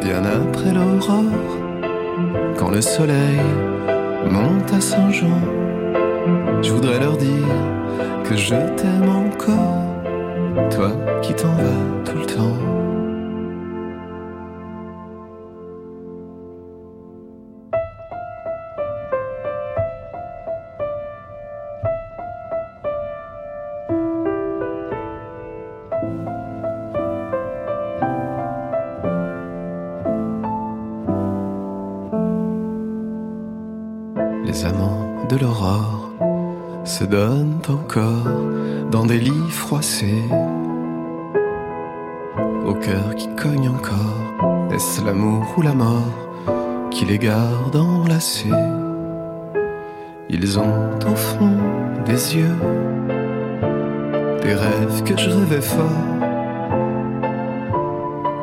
[0.00, 1.62] bien après l'aurore
[2.58, 3.40] quand le soleil
[4.30, 5.40] monte à Saint-Jean.
[6.62, 7.48] Je voudrais leur dire
[8.24, 12.71] que je t'aime encore, toi qui t'en vas tout le temps.
[42.66, 46.28] Au cœur qui cogne encore, est-ce l'amour ou la mort
[46.90, 48.50] qui qui les garde enlacés?
[50.28, 51.56] Ils ont au fond
[52.04, 52.56] des yeux
[54.42, 56.06] des rêves que je rêvais fort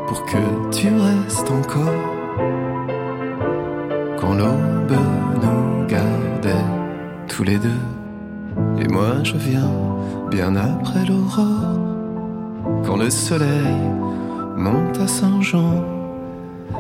[0.08, 2.02] pour que tu restes encore
[4.20, 4.98] quand l'aube
[5.44, 6.66] nous gardait
[7.28, 7.84] tous les deux.
[8.80, 9.89] Et moi je viens
[10.30, 11.80] bien après l'aurore
[12.86, 13.78] quand le soleil
[14.56, 15.84] monte à Saint-Jean.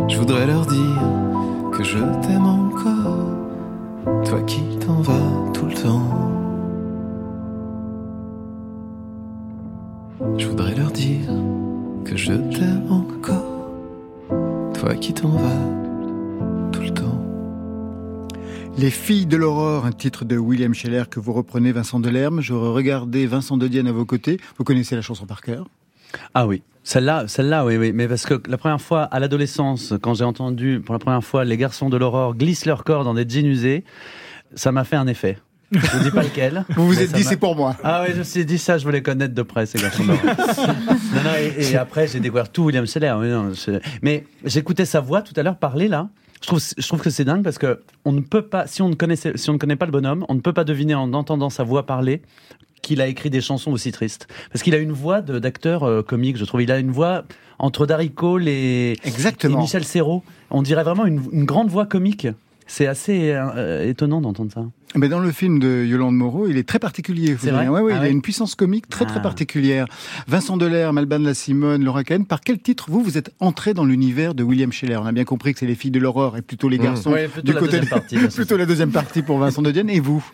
[0.07, 1.01] Je voudrais leur dire
[1.71, 3.25] que je t'aime encore,
[4.25, 6.09] toi qui t'en vas tout le temps.
[10.37, 11.29] Je voudrais leur dire
[12.05, 13.71] que je t'aime encore,
[14.73, 15.78] toi qui t'en vas
[18.79, 22.39] Les filles de l'aurore, un titre de William Scheller que vous reprenez, Vincent Delerme.
[22.39, 24.39] Je regardais Vincent De Dienne à vos côtés.
[24.57, 25.67] Vous connaissez la chanson par cœur
[26.33, 30.13] Ah oui, celle-là, celle-là, oui, oui, mais parce que la première fois, à l'adolescence, quand
[30.13, 33.27] j'ai entendu pour la première fois les garçons de l'aurore glissent leur corps dans des
[33.27, 33.83] jeans usés,
[34.55, 35.39] ça m'a fait un effet.
[35.73, 36.63] Je vous dis pas lequel.
[36.77, 37.75] Vous vous êtes dit, c'est pour moi.
[37.83, 40.13] Ah oui, je me suis dit ça, je voulais connaître de près ces garçons non,
[40.15, 43.13] non, et, et après, j'ai découvert tout William Scheller.
[44.01, 46.07] Mais j'écoutais sa voix tout à l'heure parler là.
[46.41, 48.89] Je trouve, je trouve que c'est dingue parce que on ne peut pas, si on
[48.89, 51.13] ne connaissait, si on ne connaît pas le bonhomme, on ne peut pas deviner en
[51.13, 52.21] entendant sa voix parler
[52.81, 54.27] qu'il a écrit des chansons aussi tristes.
[54.51, 56.61] Parce qu'il a une voix d'acteur euh, comique, je trouve.
[56.61, 57.25] Il a une voix
[57.59, 59.59] entre Darry Cole et, Exactement.
[59.59, 60.23] et Michel Serrault.
[60.49, 62.27] On dirait vraiment une, une grande voix comique.
[62.67, 64.63] C'est assez euh, étonnant d'entendre ça.
[64.95, 67.37] Mais dans le film de Yolande Moreau, il est très particulier.
[67.39, 67.69] C'est vrai direz.
[67.69, 69.21] Ouais, ouais, Ah il a une puissance comique très très Ah.
[69.21, 69.85] particulière.
[70.27, 73.85] Vincent Delerme, Alban La Simone, Laura Cahen, par quel titre vous vous êtes entré dans
[73.85, 74.97] l'univers de William Scheller?
[75.01, 76.83] On a bien compris que c'est les filles de l'aurore et plutôt les Mmh.
[76.83, 77.11] garçons.
[77.11, 78.35] Ouais, plutôt la deuxième partie, bien sûr.
[78.37, 79.89] plutôt la deuxième partie pour Vincent De Dienne.
[79.91, 80.25] Et vous?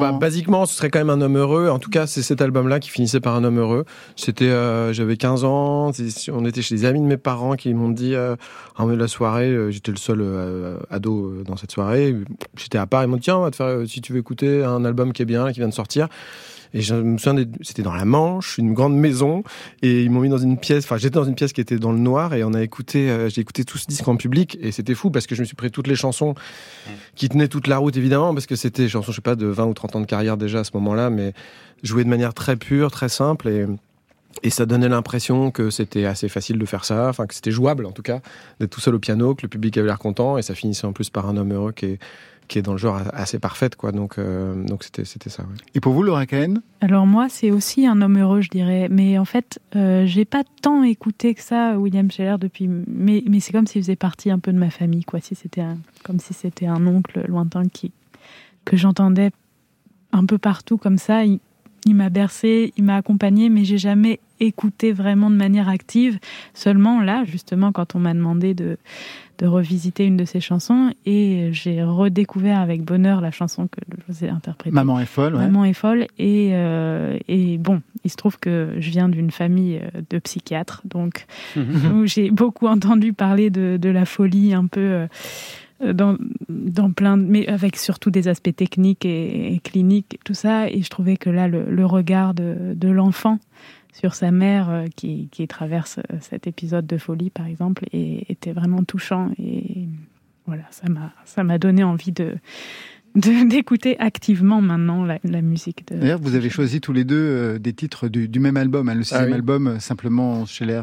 [0.00, 1.68] Bah, basiquement, ce serait quand même un homme heureux.
[1.68, 3.84] En tout cas, c'est cet album-là qui finissait par un homme heureux.
[4.16, 5.90] C'était, euh, j'avais 15 ans.
[6.32, 8.36] On était chez des amis de mes parents qui m'ont dit, euh,
[8.76, 12.14] en de la soirée, euh, j'étais le seul euh, ado euh, dans cette soirée.
[12.56, 13.04] J'étais à part.
[13.04, 15.12] Ils m'ont dit, tiens, on va te faire, euh, si tu veux écouter un album
[15.12, 16.08] qui est bien, qui vient de sortir.
[16.74, 19.44] Et je me souviens, c'était dans la Manche, une grande maison,
[19.80, 20.84] et ils m'ont mis dans une pièce.
[20.84, 23.28] Enfin, j'étais dans une pièce qui était dans le noir, et on a écouté, euh,
[23.28, 25.54] j'ai écouté tout ce disque en public, et c'était fou parce que je me suis
[25.54, 26.34] pris toutes les chansons
[27.14, 29.66] qui tenaient toute la route évidemment, parce que c'était chansons, je sais pas, de 20
[29.66, 31.32] ou 30 ans de carrière déjà à ce moment-là, mais
[31.84, 33.66] jouées de manière très pure, très simple, et
[34.42, 37.86] et ça donnait l'impression que c'était assez facile de faire ça, enfin que c'était jouable
[37.86, 38.20] en tout cas,
[38.58, 40.92] d'être tout seul au piano, que le public avait l'air content, et ça finissait en
[40.92, 41.98] plus par un homme heureux qui est,
[42.48, 43.90] qui est dans le genre assez parfaite, quoi.
[43.92, 45.42] Donc, euh, donc c'était, c'était ça.
[45.44, 45.56] ouais.
[45.74, 48.88] Et pour vous, Laura Cahen Alors moi, c'est aussi un homme heureux, je dirais.
[48.90, 52.68] Mais en fait, euh, j'ai pas tant écouté que ça William Scheller depuis.
[52.68, 55.20] Mais, mais c'est comme s'il faisait partie un peu de ma famille, quoi.
[55.20, 57.92] Si c'était un- comme si c'était un oncle lointain qui
[58.64, 59.30] que j'entendais
[60.12, 61.24] un peu partout comme ça.
[61.24, 61.40] Il,
[61.84, 66.18] il m'a bercé, il m'a accompagné, mais j'ai jamais écouté vraiment de manière active.
[66.54, 68.78] Seulement là, justement, quand on m'a demandé de
[69.38, 74.12] de revisiter une de ses chansons, et j'ai redécouvert avec bonheur la chanson que je
[74.12, 74.74] vous ai interprétée.
[74.74, 75.40] Maman est folle, ouais.
[75.40, 76.06] Maman est folle.
[76.18, 80.82] Et, euh, et bon, il se trouve que je viens d'une famille euh, de psychiatres,
[80.84, 81.26] donc
[82.04, 85.06] j'ai beaucoup entendu parler de, de la folie un peu euh,
[85.80, 86.16] dans,
[86.48, 90.68] dans plein mais avec surtout des aspects techniques et, cliniques, tout ça.
[90.68, 93.38] Et je trouvais que là, le, regard de, l'enfant
[93.92, 98.82] sur sa mère euh, qui, traverse euh, cet épisode de folie, par exemple, était vraiment
[98.82, 99.30] touchant.
[99.38, 99.86] Et
[100.46, 102.36] voilà, ça m'a, donné envie de-
[103.48, 105.96] d'écouter activement maintenant la, la musique de.
[105.98, 108.94] D'ailleurs, vous avez choisi tous les deux euh, des titres du, du même album, hein,
[108.94, 109.32] le sixième Ah oui.
[109.34, 110.82] album, euh, simplement Scheller.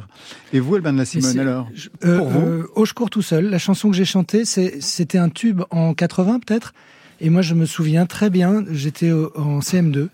[0.53, 1.69] Et vous, Alban de la Simone, alors
[2.05, 5.29] Euh, Pour vous euh, Au secours tout seul, la chanson que j'ai chantée, c'était un
[5.29, 6.73] tube en 80 peut-être.
[7.19, 10.07] Et moi, je me souviens très bien, j'étais en CM2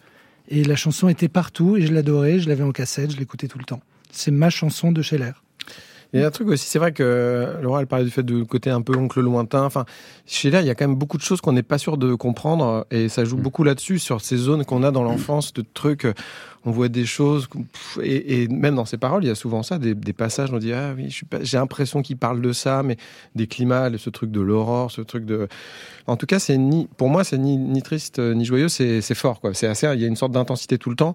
[0.49, 3.59] et la chanson était partout et je l'adorais, je l'avais en cassette, je l'écoutais tout
[3.59, 3.81] le temps.
[4.11, 5.31] C'est ma chanson de Scheller.
[6.13, 8.43] Il y a un truc aussi, c'est vrai que Laura, elle parlait du fait de
[8.43, 9.63] côté un peu oncle lointain.
[9.63, 9.85] Enfin,
[10.25, 12.15] chez là, il y a quand même beaucoup de choses qu'on n'est pas sûr de
[12.15, 16.07] comprendre et ça joue beaucoup là-dessus, sur ces zones qu'on a dans l'enfance, de trucs.
[16.65, 17.47] Euh, On voit des choses,
[18.01, 20.57] et, et même dans ses paroles, il y a souvent ça, des, des passages, on
[20.57, 22.97] dit Ah oui, j'ai l'impression qu'il parle de ça, mais
[23.35, 25.47] des climats, ce truc de l'aurore, ce truc de.
[26.07, 29.41] En tout cas, c'est ni, pour moi, c'est ni, ni triste ni joyeux, c'est fort,
[29.41, 29.53] quoi.
[29.53, 31.13] C'est assez, il y a une sorte d'intensité tout le temps.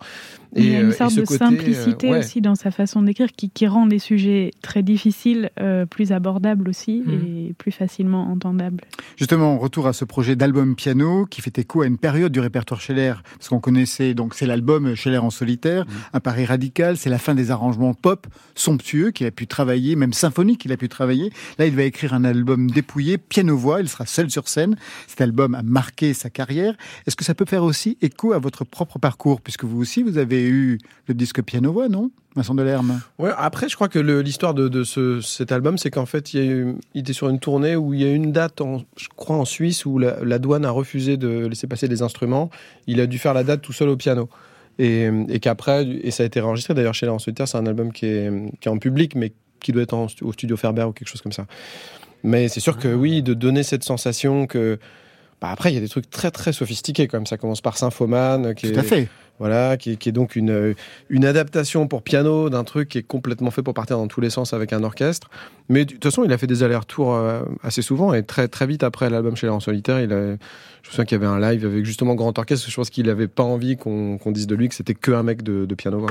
[0.55, 2.18] il y a euh, une et sorte de côté, euh, simplicité ouais.
[2.18, 6.68] aussi dans sa façon d'écrire qui, qui rend les sujets très difficiles euh, plus abordables
[6.68, 7.48] aussi Mhm.
[7.48, 8.83] et plus facilement entendables.
[9.16, 12.81] Justement, retour à ce projet d'album piano qui fait écho à une période du répertoire
[12.81, 17.18] Scheller, parce qu'on connaissait, donc c'est l'album Scheller en solitaire, un pari radical, c'est la
[17.18, 21.33] fin des arrangements pop somptueux qu'il a pu travailler, même symphoniques qu'il a pu travailler.
[21.59, 24.76] Là, il va écrire un album dépouillé, piano-voix, il sera seul sur scène.
[25.09, 26.74] Cet album a marqué sa carrière.
[27.07, 30.16] Est-ce que ça peut faire aussi écho à votre propre parcours, puisque vous aussi, vous
[30.16, 30.78] avez eu
[31.09, 33.00] le disque piano-voix, non Vincent Delerme?
[33.18, 36.40] Ouais, après, je crois que l'histoire de, de ce, cet album, c'est qu'en fait, il,
[36.40, 38.62] y a eu- était sur une tournée où il y a une date,
[38.96, 42.48] je crois, en Suisse, où la, la douane a refusé de laisser passer les instruments.
[42.87, 44.28] Il a dû faire la date tout seul au piano.
[44.78, 47.92] Et, et qu'après, et ça a été enregistré d'ailleurs chez en solitaire, c'est un album
[47.92, 48.30] qui est,
[48.61, 51.22] qui est en public, mais qui doit être en au studio Ferber ou quelque chose
[51.22, 51.46] comme ça.
[52.22, 54.78] Mais c'est sûr que oui, de donner cette sensation que.
[55.42, 57.26] Bah après, il y a des trucs très très sophistiqués quand même.
[57.26, 59.09] Ça commence par Symphoman, qui Tout est, à fait.
[59.40, 60.74] voilà, qui, est- qui est donc une, euh,
[61.11, 64.31] une adaptation pour piano d'un truc qui est complètement fait pour partir dans tous les
[64.31, 65.28] sens avec un orchestre.
[65.68, 68.66] Mais de toute façon, il a fait des allers-retours euh, assez souvent et très très
[68.68, 70.38] vite après l'album chez Les en solitaire, il a, je me
[70.90, 72.70] souviens qu'il y avait un live avec justement grand orchestre.
[72.70, 75.42] Je pense qu'il n'avait pas envie qu'on dise de lui que c'était que un mec
[75.42, 76.07] de, de piano.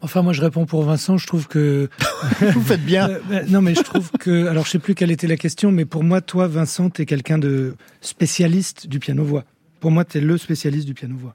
[0.00, 1.16] Enfin, moi, je réponds pour Vincent.
[1.16, 1.88] Je trouve que
[2.40, 3.08] vous faites bien.
[3.08, 5.72] Euh, bah, non, mais je trouve que, alors, je sais plus quelle était la question,
[5.72, 9.44] mais pour moi, toi, Vincent, t'es quelqu'un de spécialiste du piano voix.
[9.80, 11.34] Pour moi, t'es le spécialiste du piano voix.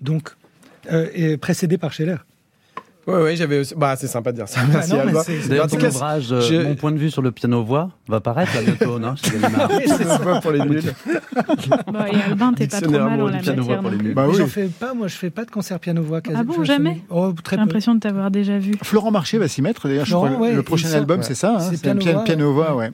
[0.00, 0.30] Donc,
[0.90, 2.16] euh, et précédé par Scheller.
[3.06, 4.60] Ouais, ouais, j'avais aussi- Bah, c'est sympa de dire ça.
[4.62, 5.22] Ah Merci, non, mais Alba.
[5.24, 8.20] c'est- D'ailleurs, tout ton cas, ouvrage, euh, Mon point de vue sur le piano-voix, va
[8.20, 9.68] paraître là bientôt, non Gallimard.
[9.84, 10.82] Piano-voix pour les nuls.
[11.86, 13.80] Bon, et Albin, t'es pas trop mal en la du piano-voix matière.
[13.82, 14.14] pour les non nuls.
[14.14, 14.36] Bah oui.
[14.38, 16.20] J'en fais pas, moi, je fais pas de concert piano voix.
[16.20, 18.72] quasi- Ah bon, jamais Oh, J'ai l'impression de t'avoir déjà vu.
[18.82, 19.86] Florent Marché va s'y mettre.
[19.88, 21.24] D'ailleurs, je Florent, crois, ouais, le prochain album, ouais.
[21.24, 21.56] c'est ça.
[21.56, 22.90] hein, C'est c'est piano-voix, piano-voix, ouais.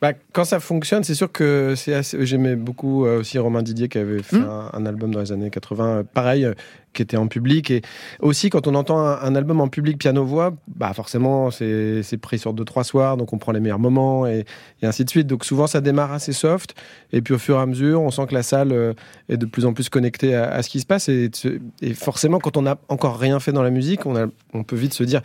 [0.00, 2.24] Bah, quand ça fonctionne, c'est sûr que c'est assez...
[2.24, 4.44] j'aimais beaucoup euh, aussi Romain Didier qui avait fait Mm.
[4.48, 6.54] un, un album dans les années 80, euh, pareil, euh,
[6.94, 7.70] qui était en public.
[7.70, 7.82] Et
[8.20, 12.38] aussi, quand on entend un, un album en public piano-voix, bah forcément, c'est c'est pris
[12.38, 14.44] sur deux, trois soirs, donc on prend les meilleurs moments et,
[14.82, 15.26] et ainsi de suite.
[15.26, 16.74] Donc souvent, ça démarre assez soft.
[17.12, 18.94] Et puis au fur et à mesure, on sent que la salle
[19.28, 21.08] est de plus en plus connectée à, à ce qui se passe.
[21.08, 21.30] Et,
[21.82, 24.76] et forcément, quand on n'a encore rien fait dans la musique, on, a, on peut
[24.76, 25.20] vite se dire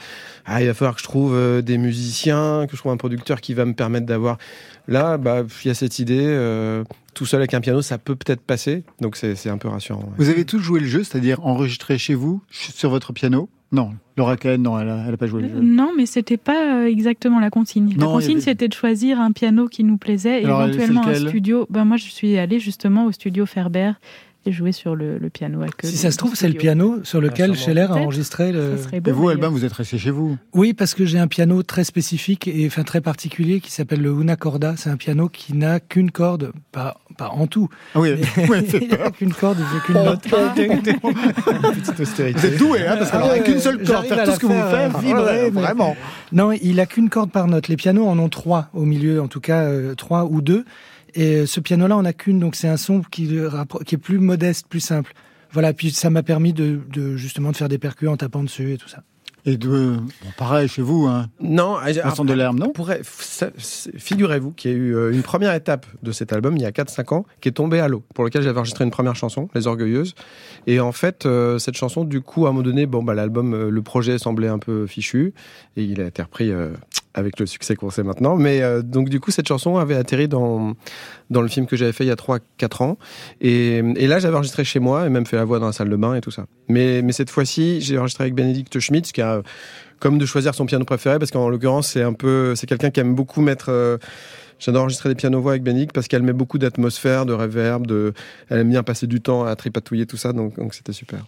[0.45, 3.53] Ah, il va falloir que je trouve des musiciens, que je trouve un producteur qui
[3.55, 4.38] va me permettre d'avoir.
[4.88, 8.15] Là, bah, il y a cette idée, euh, tout seul avec un piano, ça peut
[8.15, 8.84] peut-être passer.
[9.01, 10.01] Donc c'est c'est un peu rassurant.
[10.01, 10.13] ouais.
[10.17, 13.49] Vous avez tous joué le jeu, c'est-à-dire enregistré chez vous, sur votre piano?
[13.71, 13.93] Non.
[14.15, 15.60] Laura Cohen, non, elle n'a pas joué le jeu.
[15.60, 17.89] Non, mais c'était pas euh, exactement la consigne.
[17.97, 20.69] La Non, consigne, avait- c'était de choisir un piano qui nous plaisait et Alors, elle-
[20.75, 21.65] éventuellement un studio.
[21.69, 23.91] Ben, moi, je suis allée justement au studio Ferber
[24.51, 25.88] jouer sur le, le piano à queue.
[25.88, 27.65] Si ça se trouve, c'est le piano sur lequel sûrement.
[27.65, 28.77] Scheller a enregistré le.
[28.77, 29.13] Ça serait Et beau.
[29.13, 29.29] vous.
[29.29, 32.65] Albin, vous êtes resté chez vous Oui, parce que j'ai un piano très spécifique et
[32.67, 34.75] enfin très particulier qui s'appelle le Una Corda.
[34.77, 37.69] C'est un piano qui n'a qu'une corde, pas, pas en tout.
[37.93, 40.21] Ah oui, Mais ouais, c'est il n'a qu'une corde, il fait qu'une note.
[41.75, 42.39] Petite austérité.
[42.39, 44.45] Vous êtes doué, hein, parce Ah n'aurait ouais, qu'une seule corde, faire tout ce que
[44.45, 45.95] vous faites, vibrer, vraiment.
[46.31, 47.67] Non, il a qu'une corde par note.
[47.67, 50.65] Les pianos en ont trois au milieu, en tout cas euh, trois ou deux.
[51.15, 54.82] Et ce piano-là, on a qu'une, donc c'est un son qui, est plus modeste, plus
[54.82, 55.13] simple.
[55.51, 58.73] Voilà, puis ça m'a permis de, de justement de faire des percus en tapant dessus
[58.73, 59.04] et tout ça.
[59.47, 61.28] Et de, bon, pareil chez vous, hein.
[61.39, 62.73] Non, Vincent Delerme, non?
[63.95, 66.71] figurez-vous qu'il y a eu euh, une première étape de cet album il y a
[66.71, 69.67] 4-5 ans qui est tombée à l'eau, pour lequel j'avais enregistré une première chanson, Les
[69.67, 70.15] Orgueilleuses.
[70.65, 73.54] Et en fait, euh, cette chanson, du coup, à un moment donné, bon, bah, l'album,
[73.54, 75.36] euh, le projet semblait un peu fichu
[75.78, 76.71] et il a été repris euh,
[77.15, 78.36] avec le succès qu'on sait maintenant.
[78.36, 80.73] Mais euh, donc, du coup, cette chanson avait atterri dans,
[81.30, 82.97] dans le film que j'avais fait il y a 3-4 ans.
[83.41, 85.89] Et, et là, j'avais enregistré chez moi et même fait la voix dans la salle
[85.89, 86.45] de bain et tout ça.
[86.67, 89.41] Mais, mais cette fois-ci, j'ai enregistré avec Bénédicte Schmitz, qui a
[89.99, 92.99] comme de choisir son piano préféré, parce qu'en l'occurrence, c'est un peu, c'est quelqu'un qui
[92.99, 93.67] aime beaucoup mettre.
[93.69, 93.97] euh,
[94.67, 98.13] enregistrer des pianos-voix avec Bénédicte parce qu'elle met beaucoup d'atmosphère, de reverb, de,
[98.49, 101.25] elle aime bien passer du temps à tripatouiller tout ça, donc c'était super.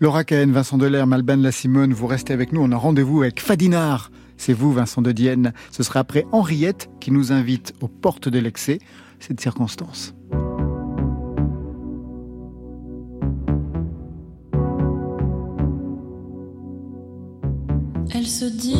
[0.00, 2.62] Laura Cahen, Vincent Delerme, Alban La Simone, vous restez avec nous.
[2.62, 4.10] On a rendez-vous avec Fadinard.
[4.36, 5.52] C'est vous, Vincent de Dienne.
[5.70, 8.78] Ce sera après Henriette qui nous invite aux portes de l'excès.
[9.18, 10.14] Cette circonstance.
[18.14, 18.76] Elle se dit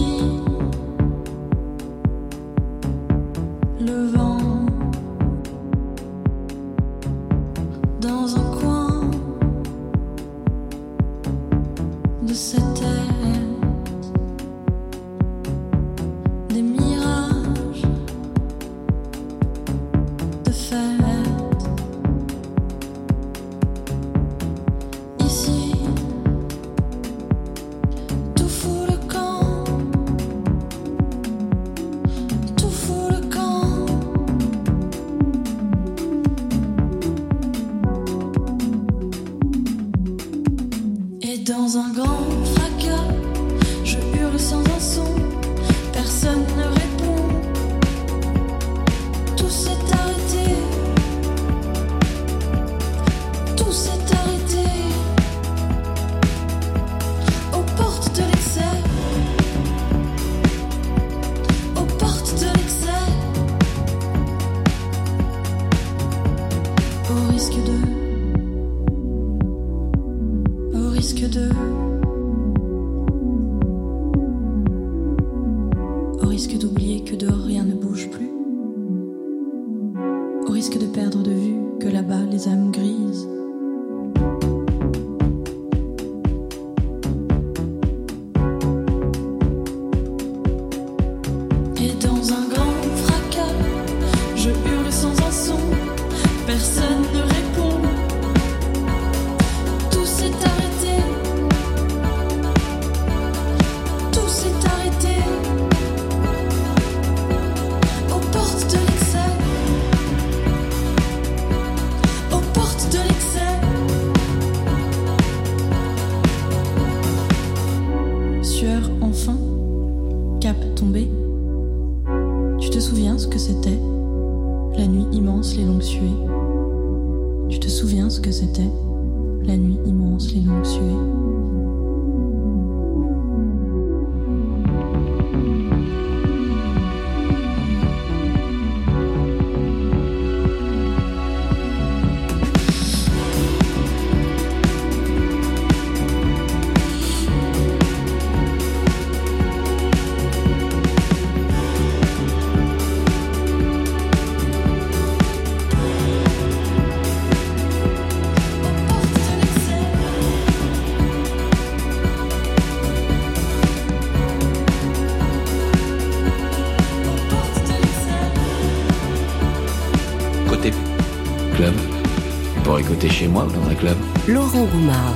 [174.29, 175.15] Laurent Goumard.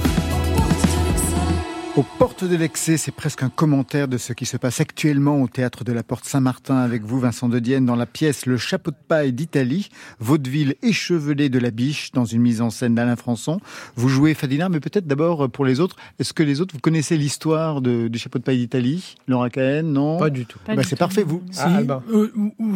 [1.97, 5.49] Aux portes de l'excès, c'est presque un commentaire de ce qui se passe actuellement au
[5.49, 8.93] théâtre de la Porte Saint-Martin avec vous, Vincent de Dienne, dans la pièce Le chapeau
[8.93, 9.91] de paille d'Italie,
[10.21, 13.61] vaudeville échevelé de la biche, dans une mise en scène d'Alain Françon.
[13.97, 15.97] Vous jouez Fadina, mais peut-être d'abord pour les autres.
[16.21, 19.17] Est-ce que les autres, vous connaissez l'histoire de- du chapeau de paille d'Italie?
[19.27, 20.19] Laura Cahen, non?
[20.19, 20.61] Pas du tout.
[20.67, 21.43] Bah, c'est parfait, vous.
[21.51, 22.29] Si, euh,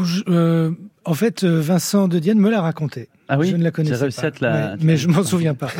[0.03, 0.70] je- euh,
[1.05, 3.09] en fait, euh, Vincent de Dienne me l'a raconté.
[3.28, 4.30] Ah oui Je ne la connaissais pas.
[4.40, 5.68] la- Ouais, mais je m'en souviens pas.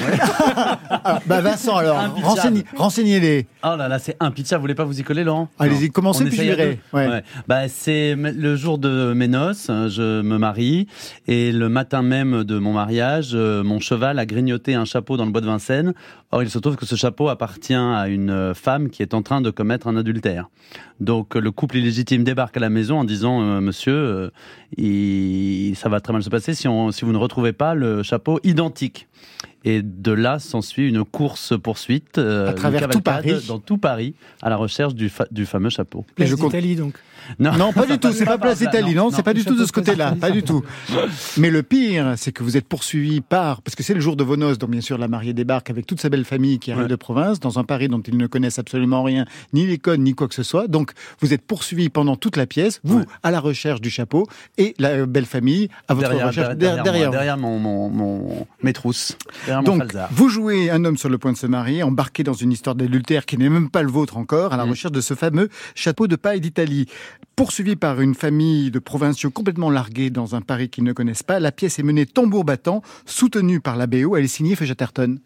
[1.07, 2.27] Ah, bah Vincent, alors, Impitchable.
[2.27, 3.47] renseignez- renseignez-les.
[3.63, 4.61] Oh là là, c'est impitchable.
[4.61, 6.79] Vous voulez pas vous y coller, Laurent Allez-y, commencez, On puis je verrai.
[6.95, 7.23] Ouais.
[7.47, 10.87] Bah, c'est le jour de mes noces, hein, je me marie,
[11.27, 15.27] et le matin même de mon mariage, euh, mon cheval a grignoté un chapeau dans
[15.27, 15.93] le bois de Vincennes.
[16.33, 19.41] Or, il se trouve que ce chapeau appartient à une femme qui est en train
[19.41, 20.49] de commettre un adultère.
[21.01, 24.31] Donc, le couple illégitime débarque à la maison en disant, euh, monsieur, euh,
[24.77, 28.03] il- ça va très mal se passer si, on, si vous ne retrouvez pas le
[28.03, 29.09] chapeau identique.
[29.67, 33.35] Et de là s'ensuit une course-poursuite euh, À travers tout Paris.
[33.49, 36.05] dans tout Paris à la recherche du, fa- du fameux chapeau.
[36.19, 36.95] Et je compte- Italie, donc.
[37.39, 39.73] Non, pas du tout, c'est pas Place Italie, non, c'est pas du tout de ce
[39.73, 40.63] côté-là, pas du tout.
[41.37, 44.25] Mais le pire, c'est que vous êtes poursuivi par, parce que c'est le jour de
[44.25, 46.87] vos noces, donc bien sûr la mariée débarque avec toute sa belle famille qui arrive
[46.87, 50.15] de province, dans un Paris dont ils ne connaissent absolument rien, ni les codes, ni
[50.15, 50.69] quoi que ce soit.
[50.69, 54.27] Donc vous êtes poursuivi pendant toute la pièce, vous à la recherche du chapeau,
[54.59, 57.13] et la euh, belle famille à votre derrière, recherche derrière, derrière, moi, vous.
[57.13, 59.17] derrière mon, mon, mon- mes trousses,
[59.49, 62.53] mon Donc, vous jouez un homme sur le point de se marier, embarqué dans une
[62.53, 64.55] histoire d'adultère qui n'est même pas le vôtre encore, Mm.
[64.55, 66.87] à la recherche de ce fameux chapeau de paille d'Italie.
[67.37, 71.41] Poursuivi par une famille de provinciaux complètement largués dans un Paris qu'ils ne connaissent pas,
[71.41, 75.19] la pièce est menée tambour battant, soutenue par la BO, elle est signée Feu Chatterton.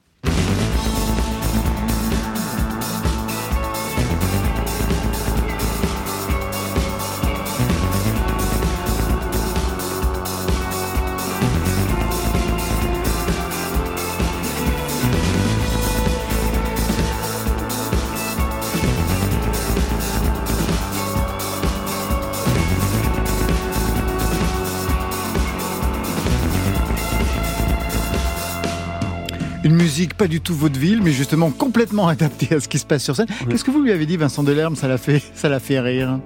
[29.88, 33.16] Musique pas du tout vaudeville, mais justement complètement adaptée à ce qui se passe sur
[33.16, 33.26] scène.
[33.48, 34.76] Qu'est-ce que vous lui avez dit, Vincent Delerme?
[34.76, 36.18] Ça l'a fait, ça l'a fait rire.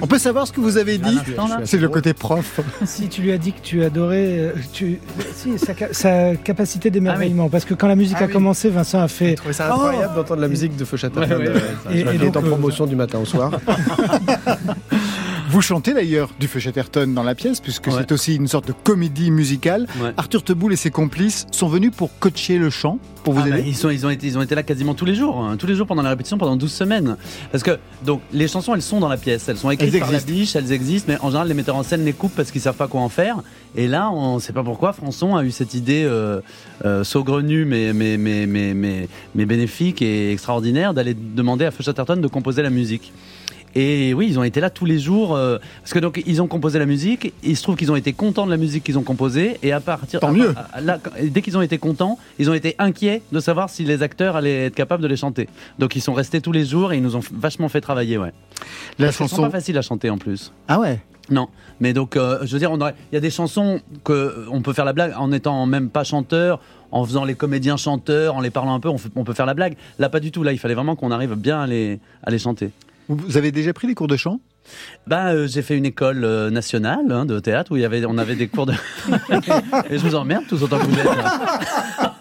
[0.00, 1.18] On peut savoir ce que vous avez dit?
[1.64, 2.60] C'est le côté prof.
[2.86, 5.00] Si tu lui as dit que tu adorais, euh, tu...
[5.34, 8.32] si, sa, ca- sa capacité d'émerveillement, parce que quand la musique Ah a oui.
[8.32, 9.30] commencé, Vincent a fait.
[9.30, 11.36] Je trouvais ça incroyable d'entendre la musique de Feu Chatterton.
[11.36, 11.60] Ouais, ouais.
[11.90, 13.50] Et- qui et est donc, en euh, promotion du matin au soir.
[15.58, 17.94] Vous chantez d'ailleurs du Feu Chatterton dans la pièce, puisque Ouais.
[17.98, 19.88] c'est aussi une sorte de comédie musicale.
[20.00, 20.12] Ouais.
[20.16, 23.58] Arthur Teboul et ses complices sont venus pour coacher le chant, pour vous Ah bah,
[23.58, 23.68] aider.
[23.68, 25.66] ils, sont, ils, ont été, ils ont été là quasiment tous les jours, hein, tous
[25.66, 27.16] les jours pendant la répétition, pendant 12 semaines.
[27.50, 30.12] Parce que, donc, les chansons, elles sont dans la pièce, elles sont écrites Elles par
[30.12, 32.60] la biche, elles existent, mais en général, les metteurs en scène les coupent parce qu'ils
[32.60, 33.38] savent pas quoi en faire.
[33.74, 36.40] Et là, on ne sait pas pourquoi, Françon a eu cette idée euh,
[36.84, 41.82] euh, saugrenue, mais, mais, mais, mais, mais, mais bénéfique et extraordinaire, d'aller demander à Feu
[41.82, 43.12] Chatterton de composer la musique.
[43.74, 46.46] Et oui, ils ont été là tous les jours euh, parce que donc ils ont
[46.46, 47.32] composé la musique.
[47.42, 49.80] Il se trouve qu'ils ont été contents de la musique qu'ils ont composée et à
[49.80, 50.54] partir Tant à- mieux.
[50.72, 54.02] à- là, dès qu'ils ont été contents, ils ont été inquiets de savoir si les
[54.02, 55.48] acteurs allaient être capables de les chanter.
[55.78, 58.18] Donc ils sont restés tous les jours et ils nous ont vachement fait travailler.
[58.18, 58.32] Ouais.
[58.98, 59.42] La Parce chanson.
[59.42, 60.52] pas faciles à chanter en plus.
[60.66, 61.00] Ah ouais?
[61.30, 61.48] Non,
[61.78, 64.72] mais donc, euh, je veux dire, il y a des chansons que euh, on peut
[64.72, 66.58] faire la blague en étant même pas chanteur,
[66.90, 69.44] en faisant les comédiens chanteurs, en les parlant un peu, on, fait- on peut faire
[69.44, 69.76] la blague.
[69.98, 70.42] Là, pas du tout.
[70.42, 72.70] Là, il fallait vraiment qu'on arrive bien à les, à les chanter.
[73.08, 74.40] Vous avez déjà pris des cours de chant?
[75.06, 78.04] Bah, euh, j'ai fait une école euh, nationale hein, de théâtre où il y avait,
[78.04, 78.72] on avait des cours de.
[79.90, 81.04] Et je vous emmerde tous autant que vous êtes.
[81.04, 82.14] là.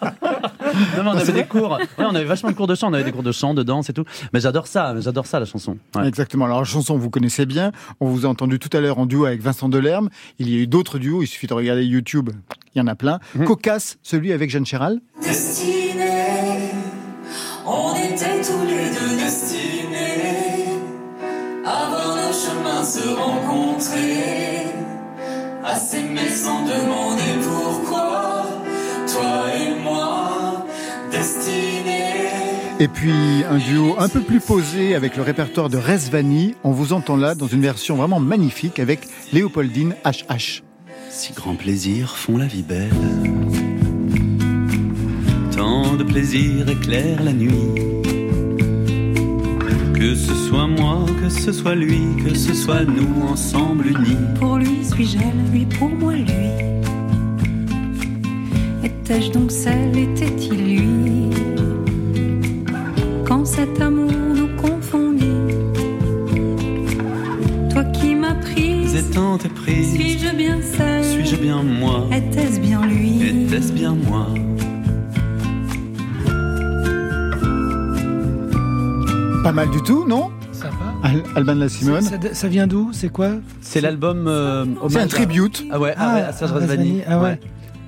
[0.96, 1.72] Non, mais on avait des cours.
[1.72, 2.90] Ouais, on avait vachement de cours de chant.
[2.90, 4.06] On avait des cours de chant, de danse et tout.
[4.32, 4.96] Mais j'adore ça.
[5.00, 5.78] J'adore ça la chanson.
[5.96, 6.08] Ouais.
[6.08, 6.46] Exactement.
[6.46, 7.72] Alors la chanson, vous connaissez bien.
[8.00, 10.10] On vous a entendu tout à l'heure en duo avec Vincent Delerme.
[10.40, 11.24] Il y a eu d'autres duos.
[11.24, 12.30] Il suffit de regarder YouTube.
[12.76, 13.20] Il y en a plein.
[13.36, 13.46] Mhm.
[13.46, 15.00] Cocasse, celui avec Jeanne Chéral.
[15.22, 16.72] Destinés,
[17.66, 19.67] on était tous les deux destinés
[22.98, 24.66] se rencontrer,
[25.64, 28.48] à s'aimer sans demander pourquoi,
[29.12, 30.66] toi et moi,
[31.12, 32.08] destinés.
[32.80, 36.56] Et puis un duo un peu plus posé avec le répertoire de Resvani.
[36.64, 40.64] On vous entend là dans une version vraiment magnifique avec Léopoldine HH.
[41.10, 42.92] Si grands plaisirs font la vie belle,
[45.56, 47.74] tant de plaisirs éclairent la nuit.
[49.96, 50.37] Que ce soit
[50.88, 54.18] moi, que ce soit lui, que ce soit nous ensemble unis.
[54.40, 56.50] Pour lui suis-je elle, lui pour moi lui?
[58.84, 61.30] Étais-je donc celle, était-il lui?
[63.28, 65.44] Quand cet amour nous confondit,
[67.72, 72.60] toi qui m'as prise, Et tant est prise, suis-je bien celle, suis-je bien moi, était-ce
[72.60, 73.24] bien lui?
[73.24, 74.28] Était-ce bien moi?
[79.44, 80.32] Pas mal du tout, non?
[81.04, 82.02] Al- Alban de la Simone.
[82.34, 82.90] Ça, vient d'où?
[82.92, 83.32] C'est quoi?
[83.62, 84.28] C'est l'album.
[84.28, 85.64] euh, C'est un tribute.
[85.70, 87.02] à- Ah ouais, ah ouais, à Serge Razvani.
[87.02, 87.40] Razvani, ah ouais.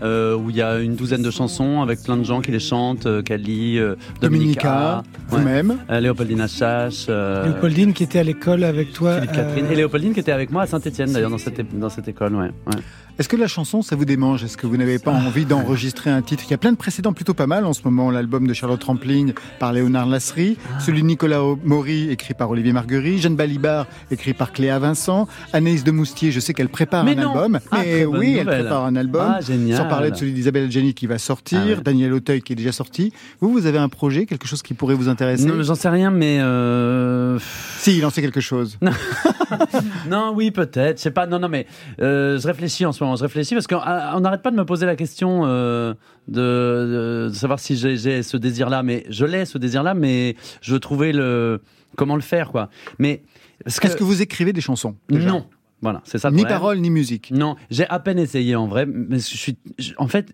[0.01, 2.59] Euh, où il y a une douzaine de chansons avec plein de gens qui les
[2.61, 5.75] chantent, euh, Kali, euh, Dominica, vous-même.
[5.89, 9.15] euh, Léopoldine Achache, euh, Léopoldine qui était à l'école avec toi.
[9.15, 11.89] Philippe Catherine euh, et Léopoldine qui était avec moi à Saint-Etienne d'ailleurs dans cette, dans
[11.89, 12.33] cette école.
[12.35, 12.81] Ouais, ouais.
[13.19, 14.45] Est-ce que la chanson, ça vous démange?
[14.45, 16.43] Est-ce que vous n'avez pas envie d'enregistrer un titre?
[16.47, 18.11] Il y a plein de précédents plutôt pas mal en ce moment.
[18.11, 23.21] L'album de Charlotte Rampling par Léonard Lasserie, celui de Nicolas Maury écrit par Olivier Marguerite,
[23.21, 27.23] Jeanne Balibar écrit par Cléa Vincent, Anaïs de Moustier, je sais qu'elle prépare Mais un
[27.23, 27.59] non album.
[27.71, 29.35] Ah, mais oui, elle prépare un album.
[29.35, 29.41] Ah.
[29.41, 31.75] Sans parler de celui d'Isabelle Adjani qui va sortir, Ah ouais.
[31.83, 33.11] Daniel Auteuil qui est déjà sorti.
[33.41, 35.43] Vous, vous avez un projet, quelque chose qui pourrait vous intéresser?
[35.43, 37.37] Non, j'en sais rien, mais euh...
[37.79, 38.77] Si, il en sait quelque chose.
[40.09, 40.99] non, oui, peut-être.
[40.99, 41.27] Sais pas.
[41.27, 41.65] Non, non, mais
[42.01, 43.08] euh, je réfléchis en ce moment.
[43.15, 45.93] Je réfléchis parce qu'on on n'arrête pas de me poser la question euh,
[46.27, 48.83] de, de savoir si j'ai ce désir-là.
[48.83, 51.61] Mais je l'ai ce désir-là, mais je veux trouver le
[51.95, 52.69] comment le faire, quoi.
[52.99, 53.23] Mais
[53.65, 55.29] que, Est-ce que vous écrivez des chansons déjà?
[55.29, 55.45] Non.
[55.81, 56.29] Voilà, c'est ça.
[56.29, 57.31] le Ni paroles, ni musique.
[57.31, 60.33] Non, j'ai à peine essayé en vrai, mais je suis, je- en fait,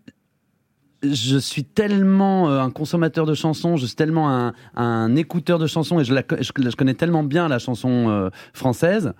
[1.03, 5.67] je suis tellement euh, un consommateur de chansons, je suis tellement un, un écouteur de
[5.67, 9.13] chansons et je, la, co- je, je connais tellement bien la chanson euh, française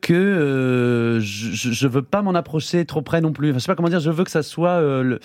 [0.00, 3.50] que euh, je, je- veux pas m'en approcher trop près non plus.
[3.50, 4.00] Enfin, je sais pas comment dire.
[4.00, 4.80] Je veux que ça soit.
[4.80, 5.18] euh,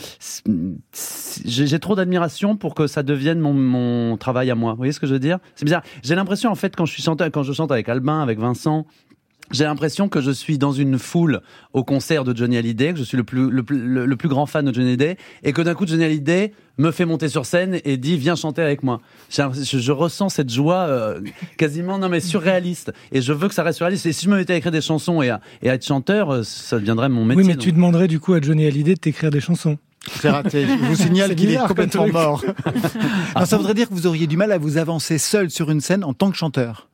[1.46, 4.72] j'ai trop d'admiration pour que ça devienne mon, mon travail à moi.
[4.72, 5.40] Vous voyez ce que je veux dire?
[5.56, 5.84] C'est bizarre.
[6.04, 8.86] J'ai l'impression en fait quand je suis chanteur, quand je chante avec Albin, avec Vincent,
[9.52, 11.42] j'ai l'impression que je suis dans une foule
[11.74, 14.30] au concert de Johnny Hallyday, que je suis le plus, le, plus- le- le plus
[14.30, 17.46] grand fan de Johnny Hallyday, et que d'un coup Johnny Hallyday me fait monter sur
[17.46, 19.00] scène et dit viens chanter avec moi.
[19.30, 19.42] Je,
[19.80, 21.22] je ressens cette joie euh,
[21.58, 24.06] quasiment non mais surréaliste, et je veux que ça reste surréaliste.
[24.08, 26.32] Et si je me mettais à écrire des chansons et à, et à être chanteur,
[26.32, 27.42] euh, ça deviendrait mon métier.
[27.44, 27.64] Oui, mais donc.
[27.64, 29.78] tu demanderais du coup à Johnny Hallyday de t'écrire des chansons.
[30.22, 30.68] C'est raté.
[30.68, 32.44] Je vous signale qu'il est complètement mort.
[33.36, 35.82] non, ça voudrait dire que vous auriez du mal à vous avancer seul sur une
[35.82, 36.90] scène en tant que chanteur.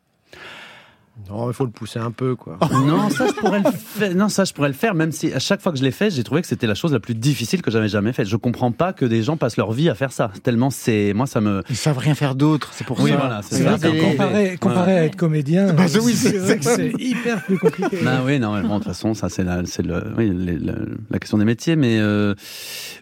[1.29, 2.57] Non, il faut le pousser un peu, quoi.
[2.85, 4.15] Non, ça je pourrais le faire.
[4.15, 6.09] Non, ça je pourrais le faire, même si à chaque fois que je l'ai fait,
[6.09, 8.27] j'ai trouvé que c'était la chose la plus difficile que j'avais jamais faite.
[8.27, 10.31] Je comprends pas que des gens passent leur vie à faire ça.
[10.43, 11.61] Tellement c'est, moi ça me.
[11.69, 13.17] Ils savent rien faire d'autre, c'est pour Oui, ça.
[13.17, 13.71] voilà, c'est ça.
[13.77, 14.99] comparé, peu- comparé Ouais.
[14.99, 17.97] à être comédien, Bah, oui, c'est- hyper plus compliqué.
[18.03, 20.57] Bah oui, non, mais bon, de toute façon, ça c'est la, c'est le, oui, les-
[20.57, 20.73] la,
[21.11, 22.33] la question des métiers, mais, euh,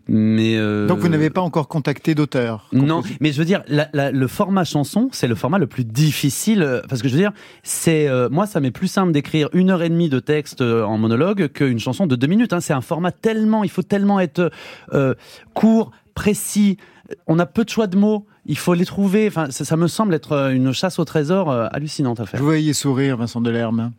[0.08, 0.58] mais.
[0.58, 2.68] euh, Donc vous n'avez pas encore contacté d'auteur?
[2.74, 5.86] Non, mais je veux dire, la- la- le format chanson, c'est le format le plus
[5.86, 7.32] difficile euh, parce que je veux dire,
[7.64, 10.84] c'est euh, moi, ça m'est plus simple d'écrire une heure et demie de texte euh,
[10.84, 12.54] en monologue qu'une chanson de deux minutes.
[12.54, 12.62] Hein.
[12.62, 14.52] C'est un format tellement, il faut tellement être
[14.94, 15.14] euh,
[15.54, 16.78] court, précis.
[17.26, 18.26] On a peu de choix de mots.
[18.46, 19.28] Il faut les trouver.
[19.28, 22.40] Enfin, ça, ça me semble être une chasse au trésor euh, hallucinante à Je faire.
[22.40, 23.92] vous voyais sourire, Vincent Delerme.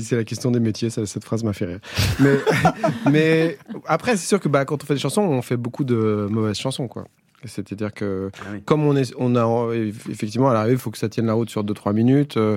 [0.00, 1.78] C'est la question des métiers, ça- cette phrase m'a fait rire.
[2.20, 2.36] Mais,
[3.10, 6.26] mais après, c'est sûr que bah, quand on fait des chansons, on fait beaucoup de
[6.30, 7.06] mauvaises chansons, quoi.
[7.46, 8.62] C'est-à-dire que, Ah oui.
[8.64, 9.74] comme on, est, on a
[10.10, 12.38] effectivement à l'arrivée, il faut que ça tienne la route sur 2-3 minutes.
[12.38, 12.56] euh,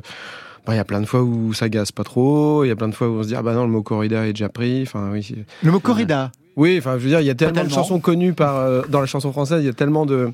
[0.73, 2.89] Il y a plein de fois où ça gaze pas trop, il y a plein
[2.89, 4.81] de fois où on se dit ah bah non le mot corrida est déjà pris.
[4.83, 5.35] Enfin oui.
[5.63, 6.31] Le mot corrida.
[6.55, 8.99] Oui, enfin je veux dire il y a tellement, de chansons connues par euh, dans
[8.99, 10.31] la chanson française, il y a tellement de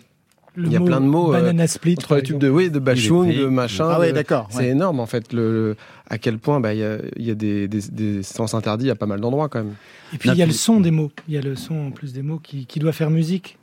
[0.56, 1.34] il y a plein de mots.
[1.34, 3.88] euh, banana split, entre les tubes de, oui, de Bachung, de machin.
[3.90, 5.76] Ah ouais, d'accord, C'est énorme, en fait, le, le-
[6.08, 8.92] à quel point bah, il y a, il y a des, des, des sens interdits
[8.92, 9.74] à pas mal d'endroits, quand même.
[10.14, 11.12] Et puis il y a le son des mots.
[11.28, 13.58] Il y a le son en plus des mots qui, qui doit faire musique.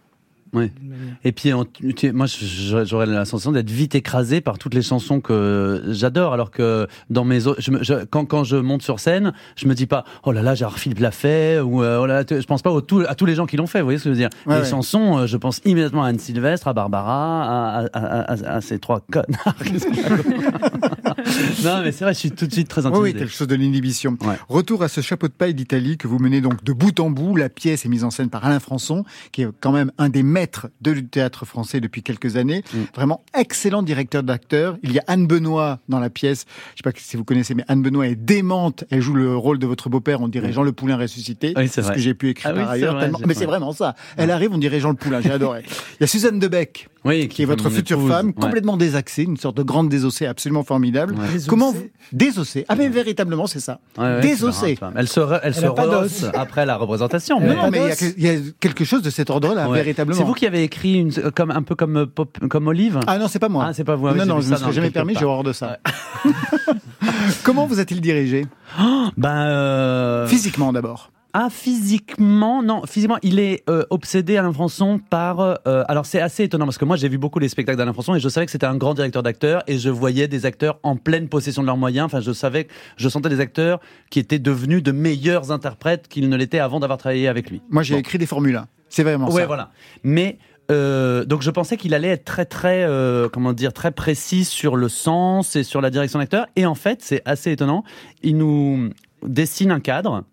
[0.53, 0.71] Oui.
[1.25, 1.67] Et puis, on-
[2.13, 2.27] moi,
[2.85, 7.25] j'aurais la sensation d'être vite écrasé par toutes les chansons que j'adore, alors que dans
[7.25, 10.05] mes autres, je me- je- quand, quand je monte sur scène, je me dis pas,
[10.25, 12.71] oh là là, Gérard Philippe l'a fait, ou euh, oh là là, je pense pas
[12.73, 13.81] au tout- à tous les gens qui l'ont fait.
[13.81, 14.69] Vous voyez ce que je veux dire Ouais, Les ouais.
[14.69, 18.61] chansons, euh, je pense immédiatement à Anne Sylvestre, à Barbara, à, à- à- à- à
[18.61, 19.55] ces trois connards.
[21.65, 23.13] Non, mais c'est vrai, je suis tout de suite très intimidé.
[23.13, 24.17] oui, quelque chose de l'inhibition.
[24.49, 27.37] Retour à ce chapeau de paille d'Italie que vous menez donc de bout en bout.
[27.37, 30.23] La pièce est mise en scène par Alain Françon, qui est quand même un des
[30.81, 32.63] de du théâtre français depuis quelques années.
[32.75, 32.79] Mm.
[32.95, 34.77] Vraiment excellent directeur d'acteurs.
[34.83, 36.45] Il y a Anne Benoît dans la pièce.
[36.75, 38.85] Je sais pas si vous connaissez, mais Anne Benoît est démente.
[38.91, 40.21] Elle joue le rôle de votre beau-père.
[40.21, 41.53] On dirait Jean Le Poulain ressuscité.
[41.57, 42.95] Oui, c'est ce que j'ai pu écrire Ah par ailleurs.
[42.95, 43.95] vrai, tellement- j'ai- Mais c'est vraiment ça.
[44.17, 45.21] Elle arrive, on dirait Jean Le Poulain.
[45.21, 45.63] J'ai adoré.
[46.01, 46.89] Il y a Suzanne Debec.
[47.05, 48.33] Oui, qui est votre future épouse, femme, ouais.
[48.35, 51.15] complètement désaxée, une sorte de grande désossée absolument formidable.
[51.15, 51.27] Ouais.
[51.29, 51.49] Désossée.
[51.49, 51.83] Comment vous...
[52.13, 53.81] désossée Ah mais véritablement c'est ça.
[53.97, 54.79] Ouais, ouais, désossée.
[54.97, 57.41] Elle se, re- elle Elle se rehausse après la représentation.
[57.41, 57.81] Non, non, mais
[58.19, 59.79] il y a y, quelque chose de cet ordre-là, Ouais.
[59.79, 60.19] véritablement.
[60.19, 63.01] C'est vous qui avez écrit une, comme, un peu comme, euh, Pop- comme Olive?
[63.07, 63.67] Ah non, c'est pas moi.
[63.69, 64.07] Ah, c'est pas vous.
[64.09, 65.79] Ah oui, non, non, je ça me serais jamais permis, j'ai horreur de ça.
[67.45, 68.47] Comment vous a-t-il dirigé?
[69.17, 71.11] Ben, euh, Physiquement d'abord.
[71.33, 75.41] Ah, physiquement, non, physiquement, il est euh, obsédé Alain Françon par.
[75.41, 75.57] euh,
[75.89, 78.21] alors c'est assez étonnant parce que moi j'ai vu beaucoup les spectacles d'Alain Françon et
[78.21, 81.29] je savais que c'était un grand directeur d'acteurs et je voyais des acteurs en pleine
[81.29, 82.07] possession de leurs moyens.
[82.07, 86.37] Enfin, je savais, je sentais des acteurs qui étaient devenus de meilleurs interprètes qu'ils ne
[86.37, 87.63] l'étaient avant d'avoir travaillé avec lui.
[87.71, 88.67] Moi j'ai écrit des formules 1.
[88.89, 89.47] C'est vraiment Ouais, ça.
[89.47, 89.71] voilà.
[90.03, 90.39] Mais
[90.71, 94.77] euh, donc je pensais qu'il allait être très très euh, comment dire très précis sur
[94.77, 96.47] le sens et sur la direction d'acteur.
[96.57, 97.85] Et en fait, c'est assez étonnant.
[98.23, 98.91] Il nous
[99.27, 100.25] dessine un cadre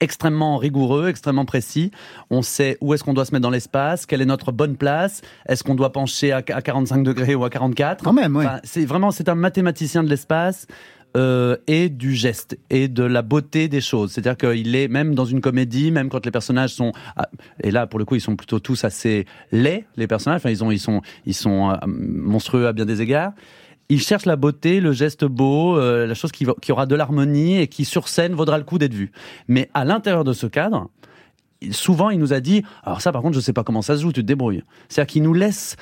[0.00, 1.90] extrêmement rigoureux, extrêmement précis.
[2.30, 5.22] On sait où est-ce qu'on doit se mettre dans l'espace, quelle est notre bonne place,
[5.48, 8.04] est-ce qu'on doit pencher à, à 45 degrés ou à 44.
[8.04, 8.44] Quand même, ouais.
[8.46, 10.66] Enfin, c'est vraiment c'est un mathématicien de l'espace.
[11.16, 14.12] euh, et du geste et de la beauté des choses.
[14.12, 17.28] C'est-à-dire qu'il est même dans une comédie, même quand les personnages sont ah,
[17.62, 20.38] et là pour le coup ils sont plutôt tous assez laids les personnages.
[20.40, 23.32] Enfin ils ont ils sont ils sont euh, monstrueux à bien des égards.
[23.88, 27.68] Il cherche la beauté, le geste beau, euh, la chose qui, aura de l'harmonie et
[27.68, 29.12] qui sur scène vaudra le coup d'être vue.
[29.48, 30.88] Mais à l'intérieur de ce cadre,
[31.70, 34.02] souvent il nous a dit alors ça par contre je sais pas comment ça se
[34.02, 34.62] joue, tu te débrouilles.
[34.88, 35.76] C'est-à-dire qu'il nous laisse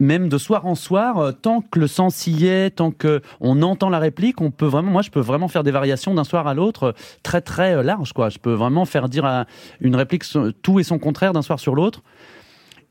[0.00, 3.62] même de soir en soir, euh, tant que le sens y est, tant que on
[3.62, 6.46] entend la réplique, on peut vraiment, moi je peux vraiment faire des variations d'un soir
[6.46, 6.92] à l'autre euh,
[7.22, 8.30] très très large quoi.
[8.30, 9.44] Je peux vraiment faire dire à
[9.80, 10.24] une réplique
[10.62, 12.02] tout et son contraire d'un soir sur l'autre.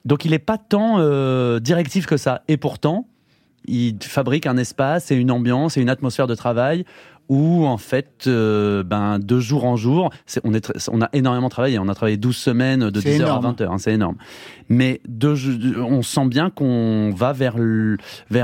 [0.05, 2.43] Donc il n'est pas tant euh, directif que ça.
[2.47, 3.07] Et pourtant,
[3.65, 6.85] il fabrique un espace et une ambiance et une atmosphère de travail
[7.27, 10.09] où en fait, euh, ben, de jour en jour,
[10.43, 11.77] on, est, tr- on a énormément travaillé.
[11.77, 13.53] On a travaillé 12 semaines de C'est 10h à énorme.
[13.53, 14.15] 20h, hein, c'est énorme.
[14.67, 15.35] Mais de,
[15.79, 17.55] on sent bien qu'on va vers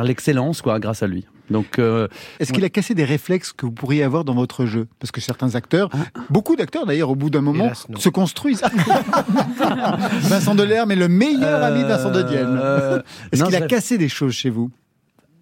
[0.03, 1.26] l'excellence quoi, grâce à lui.
[1.51, 2.07] Donc, euh,
[2.39, 4.88] Est-ce qu'il a cassé des réflexes que vous pourriez avoir dans votre jeu?
[4.99, 5.97] Parce que certains acteurs, Ah.
[6.32, 8.63] beaucoup d'acteurs d'ailleurs, au bout d'un moment, Hélas, se construisent.
[10.22, 12.59] Vincent Delerme est le meilleur ami de Vincent de Dienne.
[12.61, 13.01] Euh,
[13.32, 14.72] Est-ce qu'il a cassé des choses chez vous?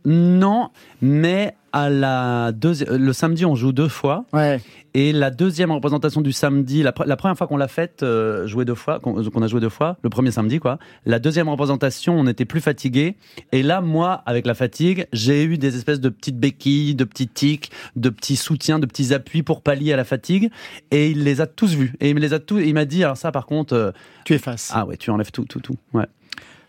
[0.05, 0.69] Non,
[1.01, 4.25] mais à la deuxi- le samedi, on joue deux fois.
[4.31, 4.61] Ouais.
[4.93, 8.45] Et la deuxième représentation du samedi, la, pre- la première fois qu'on l'a faite, euh,
[8.45, 10.77] jouer deux fois, qu'on qu'on a joué deux fois, le premier samedi, quoi.
[11.07, 13.15] La deuxième représentation, on était plus fatigué.
[13.51, 17.27] Et là, moi, avec la fatigue, j'ai eu des espèces de petites béquilles, de petits
[17.27, 20.51] tics, de petits soutiens, de petits appuis pour pallier à la fatigue.
[20.91, 21.93] Et il les a tous vus.
[22.01, 22.59] Et il me les a tous.
[22.59, 23.73] Il m'a dit, alors ça, par contre.
[23.73, 23.91] euh,
[24.25, 24.69] Tu effaces.
[24.75, 25.75] ah ouais, tu enlèves tout, tout, tout.
[25.93, 26.05] Ouais.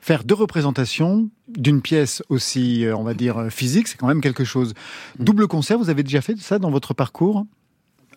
[0.05, 4.21] Faire deux représentations d'une pièce aussi, euh, on va dire, euh, physique, c'est quand même
[4.21, 4.75] quelque chose.
[5.19, 5.25] Mm.
[5.25, 7.47] Double concert, vous avez déjà fait ça dans votre parcours?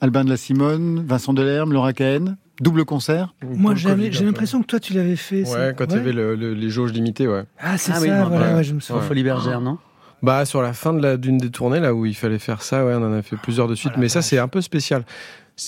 [0.01, 3.33] Albin de la Simone, Vincent Delerme, Laura Cahen Double concert?
[3.41, 5.45] Moi, j'ai j'ai l'impression que toi, tu l'avais fait.
[5.45, 5.57] ça.
[5.67, 7.45] Ouais, quand il y avait le- le- les jauges limitées, ouais.
[7.57, 8.53] Ah, c'est Ah ça, oui, voilà, ouais.
[8.55, 9.01] ouais, je me souviens.
[9.03, 9.77] Folie bergère, non?
[10.21, 12.83] Bah sur la fin de la d'une des tournées là où il fallait faire ça,
[12.85, 15.05] ouais, on en a fait plusieurs de suite, mais ça c'est un peu spécial.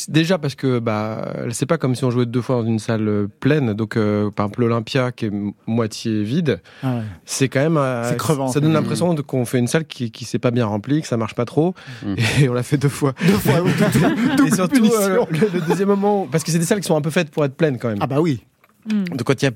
[0.07, 3.07] Déjà parce que bah c'est pas comme si on jouait deux fois dans une salle
[3.07, 5.31] euh, pleine, donc euh, par exemple l'Olympia qui est
[5.65, 7.01] moitié vide, Ah ouais.
[7.25, 8.49] c'est quand même euh, C'est crevant.
[8.49, 8.73] Ça donne Mmh.
[8.73, 11.45] l'impression qu'on fait une salle qui qui s'est pas bien remplie, que ça marche pas
[11.45, 11.73] trop,
[12.05, 12.15] Mmh.
[12.41, 13.13] et on l'a fait deux fois.
[13.25, 13.71] Deux fois, oui,
[14.37, 16.95] double- Et surtout euh, le, le deuxième moment, parce que c'est des salles qui sont
[16.95, 17.97] un peu faites pour être pleines quand même.
[18.01, 18.43] Ah bah oui.
[18.85, 19.51] Donc quand il y a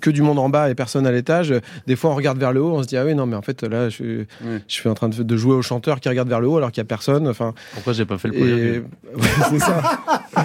[0.00, 1.54] que du monde en bas et personne à l'étage,
[1.86, 3.42] des fois on regarde vers le haut, on se dit ah oui non mais en
[3.42, 6.40] fait là je, je suis en train de, de jouer au chanteur qui regarde vers
[6.40, 7.26] le haut alors qu'il y a personne.
[7.28, 8.78] Enfin Pourquoi j'ai pas fait le et premier
[9.16, 9.82] Ouais, c'est ça.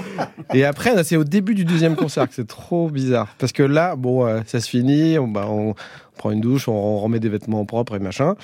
[0.53, 3.95] et après c'est au début du deuxième concert que c'est trop bizarre parce que là
[3.95, 5.73] bon euh, ça se finit, on, bah, on
[6.17, 8.35] prend une douche, on, on remet des vêtements propres et machin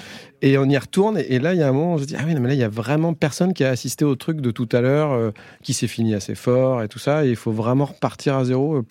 [0.42, 2.16] et on y retourne et, et là il y a un moment on se dit
[2.18, 4.42] ah oui non, mais là il y a vraiment personne qui a assisté au truc
[4.42, 5.32] de tout à l'heure euh,
[5.64, 8.76] qui s'est fini assez fort et tout ça et il faut vraiment repartir à zéro.
[8.78, 8.86] euh.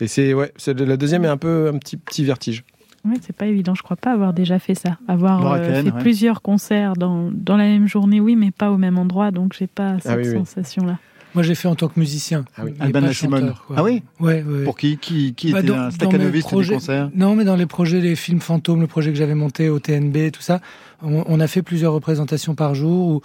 [0.00, 2.64] Et c'est ouais, c'est la deuxième est un peu un petit petit vertige.
[3.04, 3.74] Ouais, c'est pas évident.
[3.74, 4.96] Je crois pas avoir déjà fait ça.
[5.08, 6.00] Avoir euh, fait ouais.
[6.00, 9.66] plusieurs concerts dans, dans la même journée, oui, mais pas au même endroit, donc j'ai
[9.66, 10.32] pas cette Ah oui, oui.
[10.38, 10.98] sensation-là.
[11.34, 12.44] Moi, j'ai fait en tant que musicien.
[12.62, 13.40] mais Alban pas Simone.
[13.40, 13.76] chanteur, quoi.
[13.78, 14.64] Ah oui Ouais, ouais.
[14.64, 17.10] Pour qui Qui, qui Bah, était dans- un dans staccanoviste mes du projets- concert?
[17.14, 20.30] Non, mais dans les projets, les films fantômes, le projet que j'avais monté au TNB,
[20.32, 20.60] tout ça,
[21.02, 23.20] on, on a fait plusieurs représentations par jour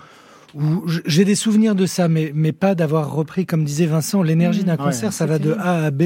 [0.56, 4.62] où, j'ai des souvenirs de ça, mais, mais pas d'avoir repris, comme disait Vincent, l'énergie
[4.62, 4.66] Mmh.
[4.66, 6.04] d'un Ouais, concert, ça va de A à B.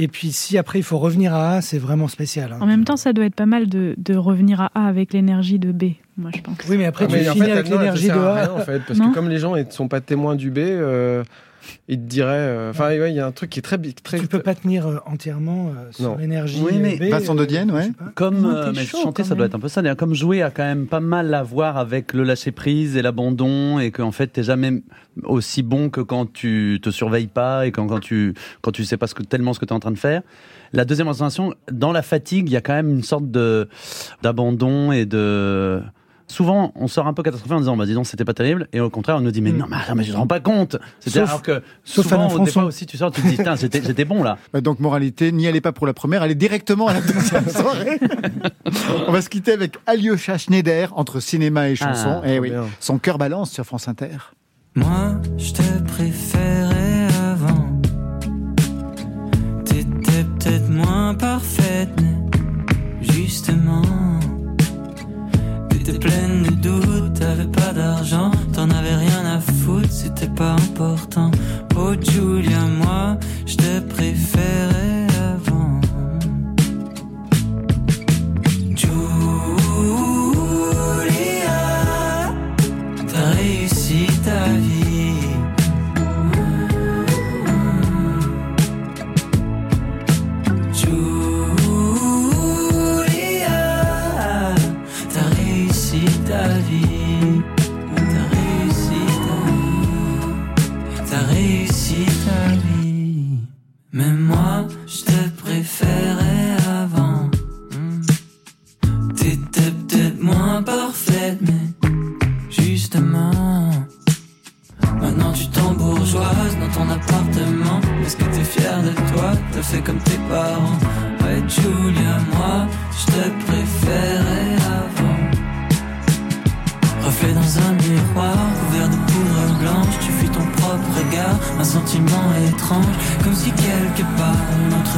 [0.00, 2.52] Et puis si après il faut revenir à A, c'est vraiment spécial.
[2.52, 2.58] hein.
[2.60, 5.58] En même temps, ça doit être pas mal de, de revenir à A avec l'énergie
[5.58, 6.56] de B, moi je pense.
[6.68, 8.34] Oui, mais après Ah, tu mais en finis fait, avec l'énergie de A.
[8.34, 10.58] rien, en fait, parce Non que comme les gens ne sont pas témoins du B,
[10.58, 11.24] euh,
[11.88, 12.28] ils te diraient.
[12.32, 13.78] euh, Enfin, ouais, il y a un truc qui est très.
[13.78, 16.60] très Tu peux pas tenir euh, entièrement euh, sur l'énergie.
[16.62, 17.90] Oui, mais- B, Vincent euh, de Dienne, ouais.
[18.14, 19.82] Comme euh, mais chaud, chanter, ça doit être un peu ça.
[19.82, 23.02] D'ailleurs, Comme jouer a quand même pas mal à voir avec le lâcher prise et
[23.02, 24.82] l'abandon, et qu'en fait t'es jamais
[25.24, 28.96] aussi bon que quand tu te surveilles pas et quand, quand tu quand tu sais
[28.96, 30.22] pas ce que, tellement ce que tu es en train de faire.
[30.72, 33.68] La deuxième sensation, dans la fatigue, il y a quand même une sorte de
[34.22, 35.80] d'abandon et de
[36.30, 38.68] Souvent, on sort un peu catastrophé en disant, bah, dis donc, c'était pas terrible.
[38.74, 40.40] Et au contraire, on nous dit, mais non, mais, attends, mais je te rends pas
[40.40, 40.76] compte.
[41.00, 42.44] C'était Sauf- alors que, sauf souvent, au François.
[42.44, 44.36] départ aussi, tu sors, tu te dis, Putain, c'était, j'étais bon, là.
[44.52, 47.98] Bah, Donc, moralité, n'y allez pas pour la première, allez directement à la deuxième soirée.
[49.06, 52.20] On va se quitter avec Alyosha Schneider, entre cinéma et chanson.
[52.22, 52.64] Ah, Eh trop oui, bien.
[52.80, 54.08] son cœur balance sur France Inter.
[54.74, 57.80] Moi, je te préférais avant.
[59.64, 62.16] T'étais peut-être moins parfaite, mais
[63.00, 63.82] justement.
[66.00, 71.30] Pleine de doutes, t'avais pas d'argent, t'en avais rien à foutre, c'était pas important.
[71.76, 74.27] Oh Julia, moi, je préférais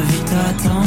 [0.02, 0.79] vie t'attend,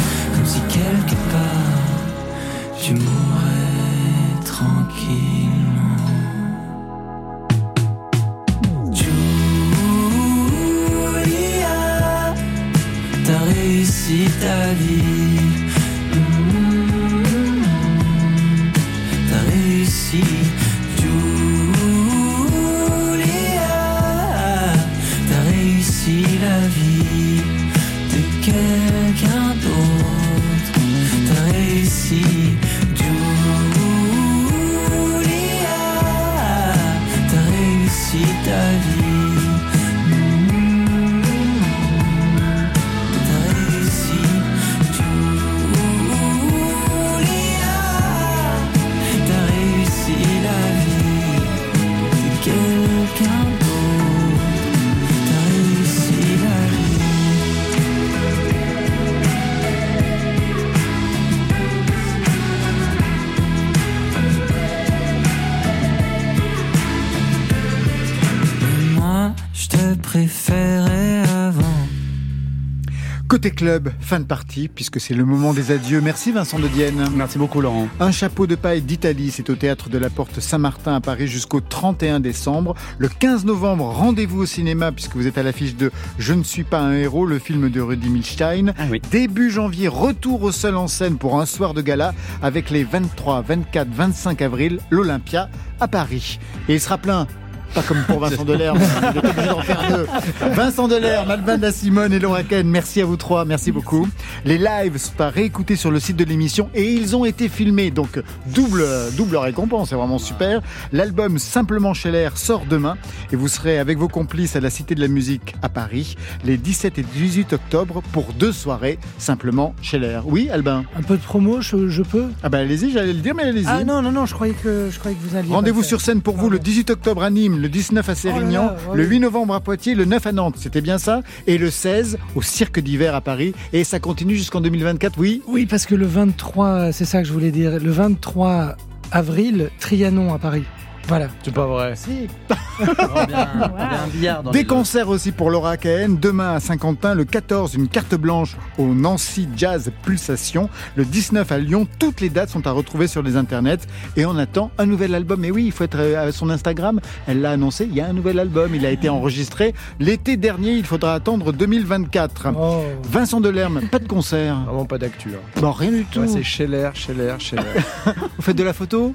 [73.64, 76.02] club, fin de partie, puisque c'est le moment des adieux.
[76.02, 77.08] Merci Vincent de Dienne.
[77.16, 77.88] Merci beaucoup, Laurent.
[77.98, 81.62] Un chapeau de paille d'Italie, c'est au théâtre de la Porte Saint-Martin à Paris jusqu'au
[81.62, 82.74] 31 décembre.
[82.98, 86.64] Le 15 novembre, rendez-vous au cinéma, puisque vous êtes à l'affiche de Je ne suis
[86.64, 88.74] pas un héros, le film de Rudy Milstein.
[89.10, 92.12] Début janvier, retour au seul en scène pour un soir de gala
[92.42, 95.48] avec les 23, 24, 25 avril, l'Olympia
[95.80, 96.38] à Paris.
[96.68, 97.26] Et il sera plein.
[97.74, 100.06] Pas comme pour Vincent Delerme, il est obligé d'en faire deux.
[100.52, 104.06] Vincent Delerme, Alban da Simone et Laura Ken, merci à vous trois, merci beaucoup.
[104.44, 107.90] Les lives sont à réécouter sur le site de l'émission et ils ont été filmés,
[107.90, 108.84] donc double,
[109.16, 110.60] double récompense, c'est vraiment super.
[110.92, 112.96] L'album Simplement chez l'air sort demain
[113.32, 116.56] et vous serez avec vos complices à la Cité de la Musique à Paris les
[116.56, 120.22] 17 et 18 octobre pour deux soirées Simplement chez l'air.
[120.26, 120.84] Oui, Albin?
[120.96, 122.26] Un peu de promo, je, je peux?
[122.44, 123.66] Ah bah allez-y, j'allais le dire, mais allez-y.
[123.66, 125.52] Ah non, non, non, je croyais que, je croyais que vous alliez.
[125.52, 128.76] Rendez-vous sur scène pour vous le 18 octobre à Nîmes, le 19 à Sérignan, Oh
[128.76, 129.08] là là, le oui.
[129.16, 132.42] 8 novembre à Poitiers, le 9 à Nantes, c'était bien ça Et le 16 au
[132.42, 133.54] Cirque d'hiver à Paris.
[133.72, 135.40] Et ça continue jusqu'en 2024, oui?
[135.48, 138.76] Oui, parce que le 23, c'est ça que je voulais dire, le 23
[139.12, 140.64] avril, Trianon à Paris.
[141.06, 141.28] Voilà.
[141.42, 141.94] C'est pas vrai.
[141.96, 142.28] Si.
[142.80, 146.16] un billard dans Des concerts aussi pour Laura KN.
[146.20, 150.68] Demain à Saint-Quentin, le 14, une carte blanche au Nancy Jazz Pulsation.
[150.96, 153.78] Le 19 à Lyon, toutes les dates sont à retrouver sur les internets.
[154.16, 155.44] Et on attend un nouvel album.
[155.44, 157.00] Et oui, il faut être euh, à son Instagram.
[157.26, 158.74] Elle l'a annoncé, il y a un nouvel album.
[158.74, 160.72] Il a été enregistré l'été dernier.
[160.72, 162.48] Il faudra attendre 2024.
[162.58, 162.82] Oh.
[163.04, 164.56] Vincent Delerme, pas de concert.
[164.64, 165.30] Vraiment pas d'actu.
[165.34, 165.60] hein.
[165.60, 166.20] Bon, rien du tout.
[166.20, 167.62] Ouais, c'est Scheller, Scheller, Scheller.
[168.36, 169.14] Vous faites de la photo?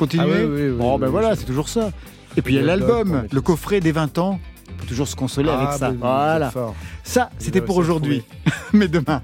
[0.00, 1.90] Continuez Ah oui, oui, oui, Bon, oui, ben oui, voilà, c'est toujours ça.
[2.34, 4.40] Et puis il y a l'album, le coffret des 20 ans.
[4.70, 5.90] On peut toujours se consoler Ah, avec ça.
[5.90, 6.50] vous voilà.
[7.04, 8.24] Ça, c'était pour aujourd'hui.
[8.72, 9.20] Mais demain.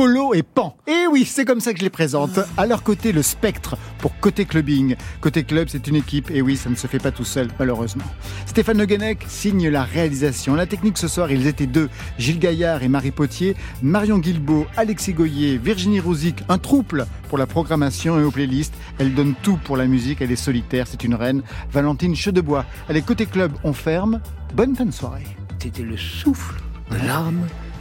[0.00, 0.78] Polo et Pan.
[0.86, 2.40] Et oui, c'est comme ça que je les présente.
[2.56, 4.96] À leur côté, le spectre pour Côté Clubbing.
[5.20, 6.30] Côté Club, c'est une équipe.
[6.30, 8.04] Et oui, ça ne se fait pas tout seul, malheureusement.
[8.46, 10.54] Stéphane Le signe la réalisation.
[10.54, 11.90] La technique ce soir, ils étaient deux.
[12.16, 13.56] Gilles Gaillard et Marie Potier.
[13.82, 16.44] Marion Guilbeault, Alexis Goyer, Virginie Rouzic.
[16.48, 18.72] Un trouble pour la programmation et aux playlists.
[18.98, 20.22] Elle donne tout pour la musique.
[20.22, 20.86] Elle est solitaire.
[20.88, 21.42] C'est une reine.
[21.72, 22.64] Valentine Chedebois.
[22.88, 24.22] Allez, Côté Club, on ferme.
[24.54, 25.26] Bonne fin de soirée.
[25.58, 26.54] C'était le souffle
[26.90, 26.96] de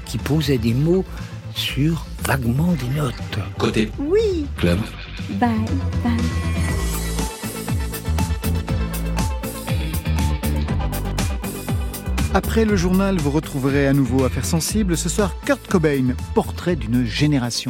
[0.09, 1.05] qui posait des mots
[1.60, 3.14] sur vaguement des notes.
[3.57, 4.45] Côté Oui.
[4.57, 4.80] club.
[5.32, 5.49] Bye
[6.03, 6.14] bye.
[12.34, 14.95] Après le journal, vous retrouverez à nouveau Affaires sensibles.
[14.95, 17.68] Ce soir, Kurt Cobain, portrait d'une génération.